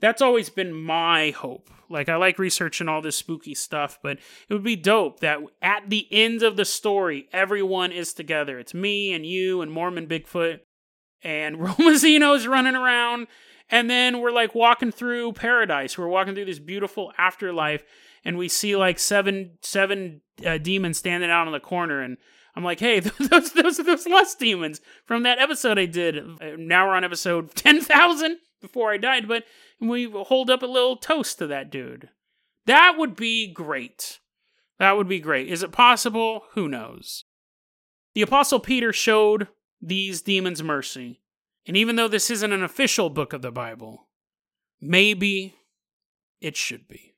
that's 0.00 0.22
always 0.22 0.48
been 0.50 0.72
my 0.72 1.30
hope. 1.30 1.70
Like 1.88 2.08
I 2.08 2.16
like 2.16 2.38
researching 2.38 2.88
all 2.88 3.02
this 3.02 3.16
spooky 3.16 3.54
stuff, 3.54 3.98
but 4.02 4.18
it 4.48 4.54
would 4.54 4.64
be 4.64 4.76
dope 4.76 5.20
that 5.20 5.40
at 5.60 5.90
the 5.90 6.06
end 6.10 6.42
of 6.42 6.56
the 6.56 6.64
story, 6.64 7.28
everyone 7.32 7.92
is 7.92 8.12
together. 8.12 8.58
It's 8.58 8.74
me 8.74 9.12
and 9.12 9.26
you 9.26 9.60
and 9.60 9.72
Mormon 9.72 10.06
Bigfoot 10.06 10.60
and 11.22 11.56
Romazino's 11.60 12.46
running 12.46 12.76
around. 12.76 13.26
And 13.70 13.88
then 13.88 14.20
we're 14.20 14.32
like 14.32 14.54
walking 14.54 14.90
through 14.90 15.32
paradise. 15.34 15.96
We're 15.96 16.08
walking 16.08 16.34
through 16.34 16.46
this 16.46 16.58
beautiful 16.58 17.12
afterlife, 17.16 17.84
and 18.24 18.36
we 18.36 18.48
see 18.48 18.74
like 18.76 18.98
seven 18.98 19.58
seven 19.62 20.22
uh, 20.44 20.58
demons 20.58 20.98
standing 20.98 21.30
out 21.30 21.46
on 21.46 21.52
the 21.52 21.60
corner. 21.60 22.02
And 22.02 22.16
I'm 22.56 22.64
like, 22.64 22.80
hey, 22.80 23.00
those 23.18 23.52
those 23.52 23.78
are 23.78 23.84
those 23.84 24.06
lust 24.06 24.40
demons 24.40 24.80
from 25.04 25.22
that 25.22 25.38
episode 25.38 25.78
I 25.78 25.86
did. 25.86 26.18
Uh, 26.18 26.56
now 26.58 26.88
we're 26.88 26.96
on 26.96 27.04
episode 27.04 27.54
ten 27.54 27.80
thousand 27.80 28.38
before 28.60 28.92
I 28.92 28.96
died, 28.96 29.28
but 29.28 29.44
we 29.80 30.10
hold 30.10 30.50
up 30.50 30.62
a 30.62 30.66
little 30.66 30.96
toast 30.96 31.38
to 31.38 31.46
that 31.48 31.70
dude. 31.70 32.10
That 32.66 32.96
would 32.98 33.16
be 33.16 33.52
great. 33.52 34.20
That 34.78 34.96
would 34.96 35.08
be 35.08 35.20
great. 35.20 35.48
Is 35.48 35.62
it 35.62 35.72
possible? 35.72 36.44
Who 36.54 36.68
knows? 36.68 37.24
The 38.14 38.22
Apostle 38.22 38.60
Peter 38.60 38.92
showed 38.92 39.48
these 39.80 40.22
demons 40.22 40.62
mercy. 40.62 41.20
And 41.66 41.76
even 41.76 41.96
though 41.96 42.08
this 42.08 42.30
isn't 42.30 42.52
an 42.52 42.62
official 42.62 43.10
book 43.10 43.32
of 43.32 43.42
the 43.42 43.52
Bible, 43.52 44.08
maybe 44.80 45.54
it 46.40 46.56
should 46.56 46.88
be. 46.88 47.14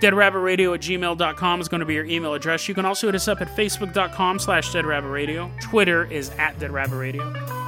DeadRabbitRadio 0.00 0.74
at 0.74 0.80
gmail.com 0.80 1.60
is 1.60 1.68
going 1.68 1.80
to 1.80 1.86
be 1.86 1.94
your 1.94 2.04
email 2.04 2.34
address. 2.34 2.68
You 2.68 2.74
can 2.74 2.84
also 2.84 3.08
hit 3.08 3.16
us 3.16 3.26
up 3.26 3.40
at 3.40 3.48
facebook.com 3.48 4.38
slash 4.38 4.70
deadrabbitradio. 4.70 5.60
Twitter 5.60 6.04
is 6.04 6.30
at 6.38 6.56
deadrabbitradio. 6.58 7.67